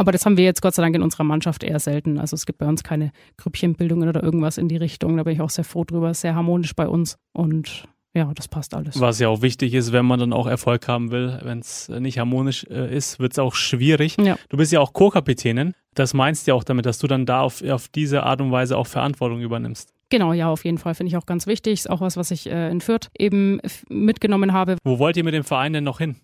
Aber 0.00 0.12
das 0.12 0.24
haben 0.24 0.38
wir 0.38 0.44
jetzt 0.44 0.62
Gott 0.62 0.74
sei 0.74 0.80
Dank 0.80 0.94
in 0.96 1.02
unserer 1.02 1.24
Mannschaft 1.24 1.62
eher 1.62 1.78
selten. 1.78 2.18
Also 2.18 2.34
es 2.34 2.46
gibt 2.46 2.58
bei 2.58 2.66
uns 2.66 2.82
keine 2.82 3.12
Grüppchenbildungen 3.36 4.08
oder 4.08 4.22
irgendwas 4.22 4.56
in 4.56 4.66
die 4.66 4.78
Richtung. 4.78 5.18
Da 5.18 5.24
bin 5.24 5.34
ich 5.34 5.42
auch 5.42 5.50
sehr 5.50 5.62
froh 5.62 5.84
drüber. 5.84 6.14
Sehr 6.14 6.34
harmonisch 6.34 6.74
bei 6.74 6.88
uns 6.88 7.18
und 7.34 7.84
ja, 8.14 8.32
das 8.34 8.48
passt 8.48 8.72
alles. 8.72 8.98
Was 8.98 9.18
ja 9.18 9.28
auch 9.28 9.42
wichtig 9.42 9.74
ist, 9.74 9.92
wenn 9.92 10.06
man 10.06 10.18
dann 10.18 10.32
auch 10.32 10.46
Erfolg 10.46 10.88
haben 10.88 11.10
will. 11.10 11.38
Wenn 11.42 11.58
es 11.58 11.90
nicht 11.90 12.18
harmonisch 12.18 12.64
äh, 12.70 12.96
ist, 12.96 13.20
wird 13.20 13.32
es 13.32 13.38
auch 13.38 13.54
schwierig. 13.54 14.16
Ja. 14.18 14.38
Du 14.48 14.56
bist 14.56 14.72
ja 14.72 14.80
auch 14.80 14.94
Co-Kapitänin. 14.94 15.74
Das 15.94 16.14
meinst 16.14 16.46
du 16.46 16.52
ja 16.52 16.54
auch 16.54 16.64
damit, 16.64 16.86
dass 16.86 16.98
du 16.98 17.06
dann 17.06 17.26
da 17.26 17.42
auf, 17.42 17.62
auf 17.62 17.88
diese 17.88 18.22
Art 18.22 18.40
und 18.40 18.50
Weise 18.52 18.78
auch 18.78 18.86
Verantwortung 18.86 19.42
übernimmst. 19.42 19.92
Genau, 20.08 20.32
ja, 20.32 20.48
auf 20.48 20.64
jeden 20.64 20.78
Fall 20.78 20.94
finde 20.94 21.08
ich 21.08 21.18
auch 21.18 21.26
ganz 21.26 21.46
wichtig. 21.46 21.74
Ist 21.74 21.90
auch 21.90 22.00
was, 22.00 22.16
was 22.16 22.30
ich 22.30 22.50
äh, 22.50 22.70
in 22.70 22.80
Fürth 22.80 23.10
eben 23.18 23.60
mitgenommen 23.90 24.54
habe. 24.54 24.78
Wo 24.82 24.98
wollt 24.98 25.18
ihr 25.18 25.24
mit 25.24 25.34
dem 25.34 25.44
Verein 25.44 25.74
denn 25.74 25.84
noch 25.84 25.98
hin? 25.98 26.16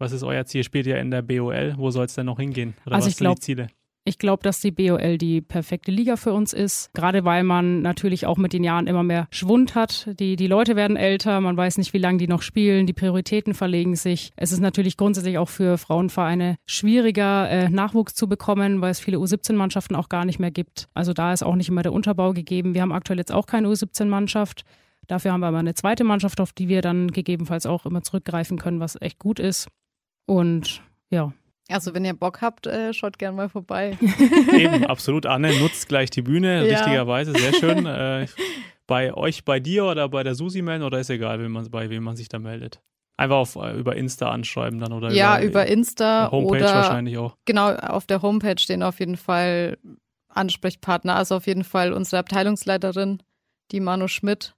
Was 0.00 0.12
ist 0.12 0.22
euer 0.22 0.46
Ziel? 0.46 0.64
Spielt 0.64 0.86
ihr 0.86 0.98
in 0.98 1.10
der 1.10 1.20
BOL? 1.20 1.74
Wo 1.76 1.90
soll 1.90 2.06
es 2.06 2.14
denn 2.14 2.24
noch 2.24 2.38
hingehen? 2.38 2.72
Oder 2.86 2.96
also 2.96 3.06
was 3.06 3.12
ich 3.12 3.18
glaub, 3.18 3.34
sind 3.34 3.42
die 3.42 3.44
Ziele? 3.44 3.66
Ich 4.06 4.16
glaube, 4.16 4.42
dass 4.42 4.60
die 4.60 4.70
BOL 4.70 5.18
die 5.18 5.42
perfekte 5.42 5.92
Liga 5.92 6.16
für 6.16 6.32
uns 6.32 6.54
ist, 6.54 6.90
gerade 6.94 7.26
weil 7.26 7.44
man 7.44 7.82
natürlich 7.82 8.24
auch 8.24 8.38
mit 8.38 8.54
den 8.54 8.64
Jahren 8.64 8.86
immer 8.86 9.02
mehr 9.02 9.28
Schwund 9.30 9.74
hat. 9.74 10.08
Die, 10.18 10.36
die 10.36 10.46
Leute 10.46 10.74
werden 10.74 10.96
älter, 10.96 11.38
man 11.42 11.54
weiß 11.54 11.76
nicht, 11.76 11.92
wie 11.92 11.98
lange 11.98 12.16
die 12.16 12.28
noch 12.28 12.40
spielen, 12.40 12.86
die 12.86 12.94
Prioritäten 12.94 13.52
verlegen 13.52 13.94
sich. 13.94 14.32
Es 14.36 14.52
ist 14.52 14.60
natürlich 14.60 14.96
grundsätzlich 14.96 15.36
auch 15.36 15.50
für 15.50 15.76
Frauenvereine 15.76 16.56
schwieriger, 16.64 17.50
äh, 17.50 17.68
Nachwuchs 17.68 18.14
zu 18.14 18.26
bekommen, 18.26 18.80
weil 18.80 18.92
es 18.92 19.00
viele 19.00 19.18
U17-Mannschaften 19.18 19.94
auch 19.94 20.08
gar 20.08 20.24
nicht 20.24 20.38
mehr 20.38 20.50
gibt. 20.50 20.88
Also 20.94 21.12
da 21.12 21.34
ist 21.34 21.42
auch 21.42 21.56
nicht 21.56 21.68
immer 21.68 21.82
der 21.82 21.92
Unterbau 21.92 22.32
gegeben. 22.32 22.72
Wir 22.72 22.80
haben 22.80 22.92
aktuell 22.92 23.18
jetzt 23.18 23.32
auch 23.32 23.44
keine 23.44 23.68
U17-Mannschaft. 23.68 24.64
Dafür 25.08 25.32
haben 25.32 25.40
wir 25.40 25.48
aber 25.48 25.58
eine 25.58 25.74
zweite 25.74 26.04
Mannschaft, 26.04 26.40
auf 26.40 26.54
die 26.54 26.68
wir 26.68 26.80
dann 26.80 27.10
gegebenenfalls 27.10 27.66
auch 27.66 27.84
immer 27.84 28.00
zurückgreifen 28.00 28.58
können, 28.58 28.80
was 28.80 28.96
echt 28.98 29.18
gut 29.18 29.38
ist. 29.38 29.68
Und 30.30 30.80
ja. 31.08 31.32
Also 31.68 31.92
wenn 31.92 32.04
ihr 32.04 32.14
Bock 32.14 32.40
habt, 32.40 32.68
äh, 32.68 32.94
schaut 32.94 33.18
gerne 33.18 33.36
mal 33.36 33.48
vorbei. 33.48 33.98
Eben, 34.56 34.84
absolut. 34.86 35.26
Anne 35.26 35.58
nutzt 35.58 35.88
gleich 35.88 36.10
die 36.10 36.22
Bühne, 36.22 36.68
ja. 36.68 36.76
richtigerweise, 36.76 37.32
sehr 37.32 37.52
schön. 37.54 37.86
Äh, 37.90 38.26
bei 38.86 39.14
euch, 39.14 39.44
bei 39.44 39.60
dir 39.60 39.84
oder 39.84 40.08
bei 40.08 40.22
der 40.22 40.34
Susi 40.34 40.62
melden 40.62 40.84
oder 40.84 40.98
ist 40.98 41.10
egal, 41.10 41.40
wenn 41.40 41.50
man, 41.50 41.70
bei 41.70 41.90
wem 41.90 42.02
man 42.02 42.16
sich 42.16 42.28
da 42.28 42.38
meldet? 42.38 42.80
Einfach 43.16 43.36
auf, 43.36 43.56
äh, 43.56 43.76
über 43.76 43.96
Insta 43.96 44.30
anschreiben 44.30 44.80
dann 44.80 44.92
oder 44.92 45.12
Ja, 45.12 45.38
über, 45.38 45.46
über 45.46 45.66
Insta 45.66 46.30
Homepage 46.30 46.58
oder 46.58 46.74
wahrscheinlich 46.74 47.18
auch. 47.18 47.36
Genau, 47.44 47.72
auf 47.74 48.06
der 48.06 48.22
Homepage 48.22 48.58
stehen 48.58 48.82
auf 48.82 48.98
jeden 49.00 49.16
Fall 49.16 49.78
Ansprechpartner, 50.28 51.16
also 51.16 51.36
auf 51.36 51.46
jeden 51.46 51.64
Fall 51.64 51.92
unsere 51.92 52.18
Abteilungsleiterin, 52.18 53.22
die 53.70 53.80
Manu 53.80 54.08
Schmidt, 54.08 54.54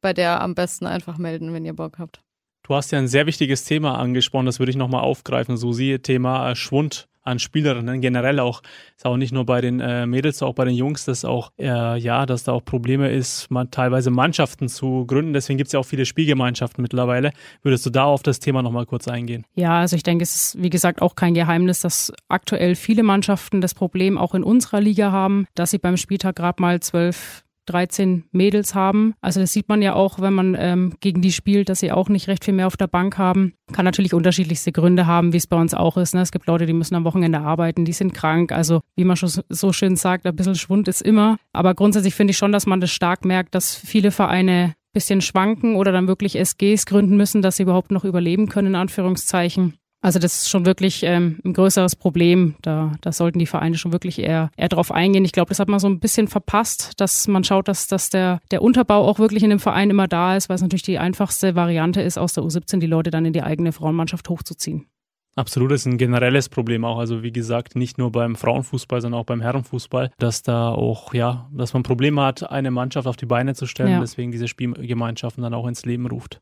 bei 0.00 0.12
der 0.12 0.40
am 0.42 0.54
besten 0.54 0.86
einfach 0.86 1.18
melden, 1.18 1.52
wenn 1.52 1.64
ihr 1.64 1.74
Bock 1.74 1.98
habt. 1.98 2.20
Du 2.68 2.74
hast 2.74 2.90
ja 2.90 2.98
ein 2.98 3.08
sehr 3.08 3.24
wichtiges 3.24 3.64
Thema 3.64 3.98
angesprochen, 3.98 4.44
das 4.44 4.58
würde 4.58 4.68
ich 4.68 4.76
nochmal 4.76 5.00
aufgreifen, 5.00 5.56
Susi, 5.56 6.00
Thema 6.02 6.50
äh, 6.50 6.54
Schwund 6.54 7.08
an 7.22 7.38
Spielerinnen 7.38 8.02
generell 8.02 8.40
auch. 8.40 8.62
Ist 8.94 9.06
auch 9.06 9.16
nicht 9.16 9.32
nur 9.32 9.46
bei 9.46 9.62
den 9.62 9.80
äh, 9.80 10.04
Mädels, 10.04 10.42
auch 10.42 10.52
bei 10.52 10.66
den 10.66 10.74
Jungs, 10.74 11.06
dass 11.06 11.24
auch, 11.24 11.50
äh, 11.58 11.98
ja, 11.98 12.26
dass 12.26 12.44
da 12.44 12.52
auch 12.52 12.62
Probleme 12.62 13.10
ist, 13.10 13.50
man 13.50 13.70
teilweise 13.70 14.10
Mannschaften 14.10 14.68
zu 14.68 15.06
gründen. 15.06 15.32
Deswegen 15.32 15.56
gibt 15.56 15.68
es 15.68 15.72
ja 15.72 15.80
auch 15.80 15.86
viele 15.86 16.04
Spielgemeinschaften 16.04 16.82
mittlerweile. 16.82 17.32
Würdest 17.62 17.86
du 17.86 17.90
da 17.90 18.04
auf 18.04 18.22
das 18.22 18.38
Thema 18.38 18.62
nochmal 18.62 18.84
kurz 18.84 19.08
eingehen? 19.08 19.46
Ja, 19.54 19.80
also 19.80 19.96
ich 19.96 20.02
denke, 20.02 20.22
es 20.22 20.34
ist, 20.34 20.62
wie 20.62 20.70
gesagt, 20.70 21.00
auch 21.00 21.14
kein 21.14 21.32
Geheimnis, 21.32 21.80
dass 21.80 22.12
aktuell 22.28 22.74
viele 22.74 23.02
Mannschaften 23.02 23.62
das 23.62 23.72
Problem 23.72 24.18
auch 24.18 24.34
in 24.34 24.44
unserer 24.44 24.82
Liga 24.82 25.10
haben, 25.10 25.46
dass 25.54 25.70
sie 25.70 25.78
beim 25.78 25.96
Spieltag 25.96 26.36
gerade 26.36 26.60
mal 26.60 26.80
zwölf 26.80 27.44
13 27.68 28.24
Mädels 28.32 28.74
haben. 28.74 29.14
Also 29.20 29.40
das 29.40 29.52
sieht 29.52 29.68
man 29.68 29.82
ja 29.82 29.94
auch, 29.94 30.20
wenn 30.20 30.32
man 30.32 30.56
ähm, 30.58 30.94
gegen 31.00 31.22
die 31.22 31.32
spielt, 31.32 31.68
dass 31.68 31.80
sie 31.80 31.92
auch 31.92 32.08
nicht 32.08 32.28
recht 32.28 32.44
viel 32.44 32.54
mehr 32.54 32.66
auf 32.66 32.76
der 32.76 32.86
Bank 32.86 33.18
haben. 33.18 33.54
Kann 33.72 33.84
natürlich 33.84 34.14
unterschiedlichste 34.14 34.72
Gründe 34.72 35.06
haben, 35.06 35.32
wie 35.32 35.38
es 35.38 35.46
bei 35.46 35.56
uns 35.56 35.74
auch 35.74 35.96
ist. 35.96 36.14
Ne? 36.14 36.22
Es 36.22 36.32
gibt 36.32 36.46
Leute, 36.46 36.66
die 36.66 36.72
müssen 36.72 36.94
am 36.94 37.04
Wochenende 37.04 37.40
arbeiten, 37.40 37.84
die 37.84 37.92
sind 37.92 38.14
krank. 38.14 38.52
Also 38.52 38.80
wie 38.96 39.04
man 39.04 39.16
schon 39.16 39.30
so 39.48 39.72
schön 39.72 39.96
sagt, 39.96 40.26
ein 40.26 40.36
bisschen 40.36 40.54
Schwund 40.54 40.88
ist 40.88 41.02
immer. 41.02 41.36
Aber 41.52 41.74
grundsätzlich 41.74 42.14
finde 42.14 42.32
ich 42.32 42.38
schon, 42.38 42.52
dass 42.52 42.66
man 42.66 42.80
das 42.80 42.90
stark 42.90 43.24
merkt, 43.24 43.54
dass 43.54 43.74
viele 43.74 44.10
Vereine 44.10 44.74
bisschen 44.92 45.20
schwanken 45.20 45.76
oder 45.76 45.92
dann 45.92 46.08
wirklich 46.08 46.36
SGs 46.36 46.84
gründen 46.86 47.16
müssen, 47.16 47.40
dass 47.40 47.56
sie 47.56 47.62
überhaupt 47.62 47.92
noch 47.92 48.04
überleben 48.04 48.48
können, 48.48 48.68
in 48.68 48.74
Anführungszeichen. 48.74 49.77
Also 50.00 50.20
das 50.20 50.42
ist 50.42 50.50
schon 50.50 50.64
wirklich 50.64 51.02
ähm, 51.02 51.40
ein 51.44 51.54
größeres 51.54 51.96
Problem. 51.96 52.54
Da, 52.62 52.92
da 53.00 53.10
sollten 53.10 53.40
die 53.40 53.46
Vereine 53.46 53.76
schon 53.76 53.92
wirklich 53.92 54.20
eher, 54.20 54.50
eher 54.56 54.68
drauf 54.68 54.92
eingehen. 54.92 55.24
Ich 55.24 55.32
glaube, 55.32 55.48
das 55.48 55.58
hat 55.58 55.68
man 55.68 55.80
so 55.80 55.88
ein 55.88 55.98
bisschen 55.98 56.28
verpasst, 56.28 56.92
dass 56.98 57.26
man 57.26 57.42
schaut, 57.42 57.66
dass, 57.66 57.88
dass 57.88 58.08
der, 58.08 58.40
der 58.52 58.62
Unterbau 58.62 59.08
auch 59.08 59.18
wirklich 59.18 59.42
in 59.42 59.50
dem 59.50 59.58
Verein 59.58 59.90
immer 59.90 60.06
da 60.06 60.36
ist, 60.36 60.48
weil 60.48 60.54
es 60.54 60.62
natürlich 60.62 60.84
die 60.84 60.98
einfachste 60.98 61.56
Variante 61.56 62.00
ist, 62.00 62.16
aus 62.16 62.32
der 62.32 62.44
U17 62.44 62.78
die 62.78 62.86
Leute 62.86 63.10
dann 63.10 63.24
in 63.24 63.32
die 63.32 63.42
eigene 63.42 63.72
Frauenmannschaft 63.72 64.28
hochzuziehen. 64.28 64.86
Absolut, 65.34 65.70
das 65.70 65.82
ist 65.82 65.86
ein 65.86 65.98
generelles 65.98 66.48
Problem 66.48 66.84
auch. 66.84 66.98
Also 66.98 67.22
wie 67.22 67.32
gesagt, 67.32 67.76
nicht 67.76 67.98
nur 67.98 68.10
beim 68.10 68.34
Frauenfußball, 68.34 69.00
sondern 69.00 69.20
auch 69.20 69.26
beim 69.26 69.40
Herrenfußball, 69.40 70.10
dass 70.18 70.42
da 70.42 70.70
auch, 70.70 71.14
ja, 71.14 71.48
dass 71.52 71.74
man 71.74 71.82
Probleme 71.84 72.22
hat, 72.22 72.50
eine 72.50 72.70
Mannschaft 72.70 73.06
auf 73.06 73.16
die 73.16 73.26
Beine 73.26 73.54
zu 73.54 73.66
stellen, 73.66 73.90
ja. 73.92 74.00
deswegen 74.00 74.32
diese 74.32 74.48
Spielgemeinschaften 74.48 75.42
dann 75.42 75.54
auch 75.54 75.66
ins 75.66 75.84
Leben 75.84 76.06
ruft. 76.06 76.40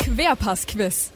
Querpass-Quiz. 0.00 1.12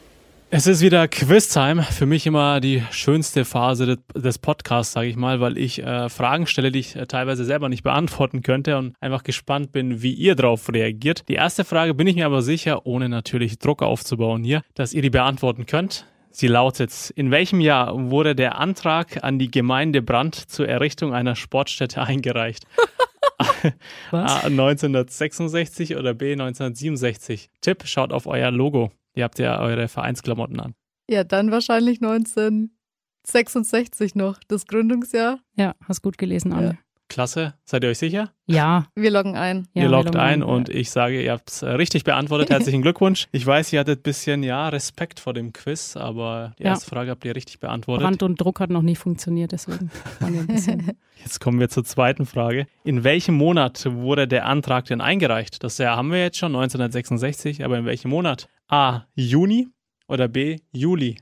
Es 0.55 0.67
ist 0.67 0.81
wieder 0.81 1.07
Quiz-Time. 1.07 1.81
Für 1.81 2.05
mich 2.05 2.27
immer 2.27 2.59
die 2.59 2.83
schönste 2.91 3.43
Phase 3.43 3.97
des 4.13 4.37
Podcasts, 4.37 4.93
sage 4.93 5.07
ich 5.07 5.15
mal, 5.15 5.41
weil 5.41 5.57
ich 5.57 5.81
äh, 5.81 6.09
Fragen 6.09 6.45
stelle, 6.45 6.71
die 6.71 6.77
ich 6.77 6.95
äh, 6.95 7.07
teilweise 7.07 7.43
selber 7.43 7.69
nicht 7.69 7.81
beantworten 7.81 8.43
könnte 8.43 8.77
und 8.77 8.93
einfach 8.99 9.23
gespannt 9.23 9.71
bin, 9.71 10.03
wie 10.03 10.13
ihr 10.13 10.35
darauf 10.35 10.71
reagiert. 10.71 11.27
Die 11.27 11.33
erste 11.33 11.65
Frage 11.65 11.95
bin 11.95 12.05
ich 12.05 12.17
mir 12.17 12.27
aber 12.27 12.43
sicher, 12.43 12.85
ohne 12.85 13.09
natürlich 13.09 13.57
Druck 13.57 13.81
aufzubauen 13.81 14.43
hier, 14.43 14.61
dass 14.75 14.93
ihr 14.93 15.01
die 15.01 15.09
beantworten 15.09 15.65
könnt. 15.65 16.05
Sie 16.29 16.47
lautet, 16.47 17.11
in 17.15 17.31
welchem 17.31 17.59
Jahr 17.59 18.11
wurde 18.11 18.35
der 18.35 18.59
Antrag 18.59 19.23
an 19.23 19.39
die 19.39 19.49
Gemeinde 19.49 20.03
Brand 20.03 20.35
zur 20.35 20.69
Errichtung 20.69 21.15
einer 21.15 21.35
Sportstätte 21.35 22.03
eingereicht? 22.03 22.67
A 24.11 24.45
1966 24.45 25.95
oder 25.95 26.13
B 26.13 26.33
1967? 26.33 27.49
Tipp, 27.61 27.87
schaut 27.87 28.13
auf 28.13 28.27
euer 28.27 28.51
Logo. 28.51 28.91
Ihr 29.15 29.23
habt 29.23 29.39
ja 29.39 29.59
eure 29.59 29.87
Vereinsklamotten 29.87 30.59
an. 30.59 30.75
Ja, 31.09 31.23
dann 31.23 31.49
wahrscheinlich 31.51 32.01
1966 32.01 34.15
noch, 34.15 34.39
das 34.47 34.67
Gründungsjahr. 34.67 35.39
Ja, 35.55 35.75
hast 35.87 36.01
gut 36.01 36.17
gelesen, 36.17 36.51
Anne. 36.53 36.67
Ja. 36.67 36.77
Klasse. 37.13 37.53
Seid 37.65 37.83
ihr 37.83 37.91
euch 37.91 37.99
sicher? 37.99 38.31
Ja. 38.47 38.87
Wir 38.95 39.11
loggen 39.11 39.35
ein. 39.35 39.67
Ja, 39.73 39.83
ihr 39.83 39.89
loggt 39.89 40.15
ein, 40.15 40.41
ein 40.41 40.43
und 40.43 40.69
ich 40.69 40.89
sage, 40.89 41.21
ihr 41.21 41.31
habt 41.31 41.51
es 41.51 41.61
äh, 41.61 41.69
richtig 41.69 42.05
beantwortet. 42.05 42.49
Herzlichen 42.49 42.81
Glückwunsch. 42.81 43.27
Ich 43.31 43.45
weiß, 43.45 43.71
ihr 43.71 43.81
hattet 43.81 43.99
ein 43.99 44.03
bisschen, 44.03 44.41
ja, 44.41 44.67
Respekt 44.69 45.19
vor 45.19 45.33
dem 45.33 45.53
Quiz, 45.53 45.95
aber 45.95 46.55
die 46.57 46.63
erste 46.63 46.87
ja. 46.87 46.89
Frage 46.89 47.11
habt 47.11 47.23
ihr 47.23 47.35
richtig 47.35 47.59
beantwortet. 47.59 48.03
Brand 48.03 48.23
und 48.23 48.41
Druck 48.41 48.59
hat 48.59 48.71
noch 48.71 48.81
nie 48.81 48.95
funktioniert, 48.95 49.51
deswegen 49.51 49.91
waren 50.19 50.33
wir 50.33 50.41
ein 50.41 50.47
bisschen. 50.47 50.97
Jetzt 51.23 51.39
kommen 51.39 51.59
wir 51.59 51.69
zur 51.69 51.85
zweiten 51.85 52.25
Frage. 52.25 52.65
In 52.83 53.03
welchem 53.03 53.35
Monat 53.35 53.85
wurde 53.85 54.27
der 54.27 54.47
Antrag 54.47 54.85
denn 54.85 54.99
eingereicht? 54.99 55.63
Das 55.63 55.77
Jahr 55.77 55.95
haben 55.95 56.11
wir 56.11 56.19
jetzt 56.19 56.37
schon, 56.37 56.55
1966, 56.55 57.63
aber 57.63 57.77
in 57.77 57.85
welchem 57.85 58.09
Monat? 58.09 58.49
A. 58.67 59.01
Juni 59.15 59.67
oder 60.07 60.27
B. 60.27 60.59
Juli? 60.71 61.17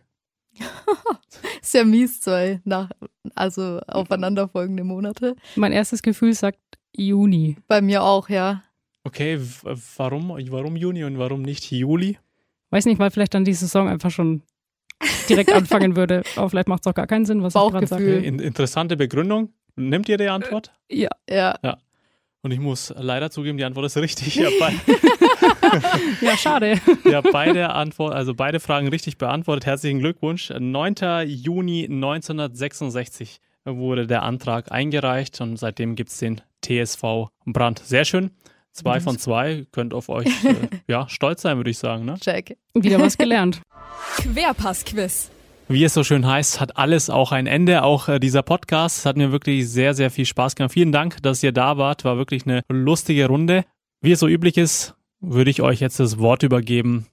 ist 1.62 1.74
ja 1.74 1.84
mies, 1.84 2.20
zwei 2.22 2.62
nach, 2.64 2.90
also 3.36 3.80
aufeinanderfolgende 3.88 4.84
Monate. 4.84 5.36
Mein 5.56 5.72
erstes 5.72 6.02
Gefühl 6.02 6.34
sagt 6.34 6.60
Juni. 6.96 7.58
Bei 7.68 7.82
mir 7.82 8.04
auch, 8.04 8.30
ja. 8.30 8.64
Okay, 9.04 9.40
warum, 9.98 10.30
warum 10.30 10.76
Juni 10.76 11.04
und 11.04 11.18
warum 11.18 11.42
nicht 11.42 11.72
Juli? 11.72 12.18
Weiß 12.70 12.86
nicht, 12.86 13.00
weil 13.00 13.12
vielleicht 13.12 13.34
dann 13.34 13.46
die 13.46 13.54
Saison 13.54 13.88
einfach 13.88 14.12
schon 14.12 14.44
direkt 15.28 15.52
anfangen 15.52 15.96
würde. 15.96 16.24
Aber 16.36 16.50
vielleicht 16.50 16.68
macht 16.68 16.86
es 16.86 16.90
auch 16.90 16.96
gar 16.96 17.08
keinen 17.08 17.26
Sinn, 17.26 17.42
was 17.42 17.54
Bauchgefühl. 17.54 17.84
ich 17.84 17.90
gerade 17.90 18.04
sage. 18.04 18.44
Interessante 18.46 18.98
Begründung. 18.98 19.54
Nimmt 19.76 20.08
ihr 20.10 20.18
die 20.18 20.28
Antwort? 20.28 20.72
Ja. 20.90 21.10
Ja. 21.30 21.58
ja. 21.64 21.78
Und 22.44 22.52
ich 22.52 22.60
muss 22.60 22.94
leider 22.98 23.30
zugeben, 23.30 23.58
die 23.58 23.64
Antwort 23.64 23.86
ist 23.86 23.98
richtig. 23.98 24.36
Ja, 24.36 24.50
ja 26.22 26.38
schade. 26.38 26.82
Ja, 27.04 27.22
beide 27.22 27.70
Antwort, 27.70 28.16
also 28.16 28.34
beide 28.34 28.60
Fragen 28.60 28.88
richtig 28.88 29.18
beantwortet. 29.18 29.68
Herzlichen 29.68 30.00
Glückwunsch. 30.00 30.52
9. 30.58 30.96
Juni 31.28 31.86
1966 31.86 33.40
wurde 33.66 34.08
der 34.08 34.24
Antrag 34.24 34.72
eingereicht 34.72 35.40
und 35.40 35.58
seitdem 35.58 35.96
gibt 35.96 36.10
es 36.10 36.18
den 36.18 36.42
TSV 36.64 37.30
Brand. 37.46 37.80
Sehr 37.80 38.06
schön. 38.06 38.32
Zwei 38.72 39.02
von 39.02 39.20
zwei. 39.20 39.66
Könnt 39.72 39.94
auf 39.94 40.10
euch 40.10 40.28
äh, 40.46 40.56
ja, 40.88 41.08
stolz 41.10 41.42
sein, 41.42 41.58
würde 41.58 41.70
ich 41.70 41.78
sagen. 41.78 42.06
Ne? 42.06 42.16
Check. 42.20 42.58
Wieder 42.74 43.00
was 43.00 43.18
gelernt. 43.18 43.62
Querpass-Quiz. 44.18 45.30
Wie 45.72 45.86
es 45.86 45.94
so 45.94 46.04
schön 46.04 46.28
heißt, 46.28 46.60
hat 46.60 46.76
alles 46.76 47.10
auch 47.10 47.32
ein 47.32 47.48
Ende. 47.48 47.84
Auch 47.84 48.10
äh, 48.10 48.20
dieser 48.20 48.44
Podcast 48.44 49.06
hat 49.06 49.16
mir 49.16 49.32
wirklich 49.32 49.70
sehr, 49.70 49.94
sehr 49.94 50.12
viel 50.12 50.26
Spaß 50.26 50.56
gemacht. 50.56 50.74
Vielen 50.74 50.92
Dank, 50.92 51.24
dass 51.24 51.42
ihr 51.44 51.54
da 51.54 51.78
wart. 51.78 52.04
War 52.04 52.18
wirklich 52.18 52.46
eine 52.46 52.62
lustige 52.68 53.28
Runde. 53.28 53.64
Wie 54.02 54.12
es 54.12 54.20
so 54.20 54.28
üblich 54.28 54.58
ist, 54.58 54.96
würde 55.22 55.50
ich 55.50 55.62
euch 55.62 55.80
jetzt 55.80 56.02
das 56.02 56.20
Wort 56.20 56.44
übergeben. 56.44 57.08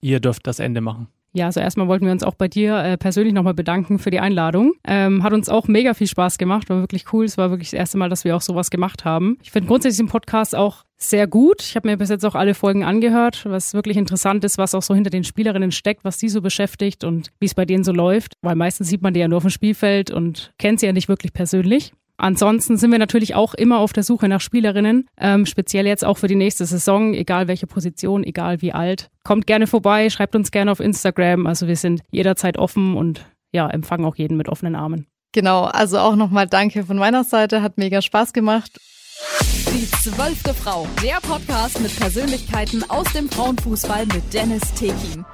Ihr 0.00 0.20
dürft 0.20 0.46
das 0.46 0.60
Ende 0.60 0.80
machen. 0.80 1.08
Ja, 1.36 1.44
also 1.44 1.60
erstmal 1.60 1.86
wollten 1.86 2.06
wir 2.06 2.12
uns 2.12 2.22
auch 2.22 2.34
bei 2.34 2.48
dir 2.48 2.78
äh, 2.78 2.96
persönlich 2.96 3.34
nochmal 3.34 3.52
bedanken 3.52 3.98
für 3.98 4.10
die 4.10 4.20
Einladung. 4.20 4.72
Ähm, 4.88 5.22
hat 5.22 5.34
uns 5.34 5.50
auch 5.50 5.68
mega 5.68 5.92
viel 5.92 6.06
Spaß 6.06 6.38
gemacht, 6.38 6.70
war 6.70 6.80
wirklich 6.80 7.12
cool. 7.12 7.26
Es 7.26 7.36
war 7.36 7.50
wirklich 7.50 7.72
das 7.72 7.78
erste 7.78 7.98
Mal, 7.98 8.08
dass 8.08 8.24
wir 8.24 8.34
auch 8.34 8.40
sowas 8.40 8.70
gemacht 8.70 9.04
haben. 9.04 9.36
Ich 9.42 9.50
finde 9.50 9.68
grundsätzlich 9.68 10.06
den 10.06 10.10
Podcast 10.10 10.56
auch 10.56 10.84
sehr 10.96 11.26
gut. 11.26 11.60
Ich 11.60 11.76
habe 11.76 11.88
mir 11.88 11.98
bis 11.98 12.08
jetzt 12.08 12.24
auch 12.24 12.34
alle 12.34 12.54
Folgen 12.54 12.84
angehört, 12.84 13.44
was 13.46 13.74
wirklich 13.74 13.98
interessant 13.98 14.44
ist, 14.44 14.56
was 14.56 14.74
auch 14.74 14.80
so 14.80 14.94
hinter 14.94 15.10
den 15.10 15.24
Spielerinnen 15.24 15.72
steckt, 15.72 16.04
was 16.04 16.16
die 16.16 16.30
so 16.30 16.40
beschäftigt 16.40 17.04
und 17.04 17.28
wie 17.38 17.44
es 17.44 17.54
bei 17.54 17.66
denen 17.66 17.84
so 17.84 17.92
läuft. 17.92 18.32
Weil 18.40 18.56
meistens 18.56 18.88
sieht 18.88 19.02
man 19.02 19.12
die 19.12 19.20
ja 19.20 19.28
nur 19.28 19.36
auf 19.36 19.44
dem 19.44 19.50
Spielfeld 19.50 20.10
und 20.10 20.54
kennt 20.58 20.80
sie 20.80 20.86
ja 20.86 20.94
nicht 20.94 21.10
wirklich 21.10 21.34
persönlich. 21.34 21.92
Ansonsten 22.18 22.76
sind 22.76 22.90
wir 22.90 22.98
natürlich 22.98 23.34
auch 23.34 23.54
immer 23.54 23.78
auf 23.78 23.92
der 23.92 24.02
Suche 24.02 24.28
nach 24.28 24.40
Spielerinnen, 24.40 25.06
ähm, 25.18 25.46
speziell 25.46 25.86
jetzt 25.86 26.04
auch 26.04 26.18
für 26.18 26.28
die 26.28 26.34
nächste 26.34 26.64
Saison, 26.64 27.14
egal 27.14 27.48
welche 27.48 27.66
Position, 27.66 28.24
egal 28.24 28.62
wie 28.62 28.72
alt. 28.72 29.10
Kommt 29.24 29.46
gerne 29.46 29.66
vorbei, 29.66 30.08
schreibt 30.08 30.34
uns 30.34 30.50
gerne 30.50 30.72
auf 30.72 30.80
Instagram. 30.80 31.46
Also 31.46 31.66
wir 31.66 31.76
sind 31.76 32.00
jederzeit 32.10 32.58
offen 32.58 32.96
und 32.96 33.26
ja, 33.52 33.68
empfangen 33.68 34.04
auch 34.04 34.16
jeden 34.16 34.36
mit 34.36 34.48
offenen 34.48 34.74
Armen. 34.74 35.06
Genau, 35.32 35.64
also 35.64 35.98
auch 35.98 36.16
nochmal 36.16 36.46
danke 36.46 36.84
von 36.84 36.96
meiner 36.96 37.24
Seite, 37.24 37.60
hat 37.60 37.76
mega 37.76 38.00
Spaß 38.00 38.32
gemacht. 38.32 38.80
Die 39.72 39.90
zwölfte 39.90 40.54
Frau, 40.54 40.86
der 41.02 41.18
Podcast 41.20 41.80
mit 41.80 41.94
Persönlichkeiten 41.98 42.88
aus 42.88 43.12
dem 43.12 43.28
Frauenfußball 43.28 44.06
mit 44.06 44.32
Dennis 44.32 44.72
Tekin. 44.74 45.26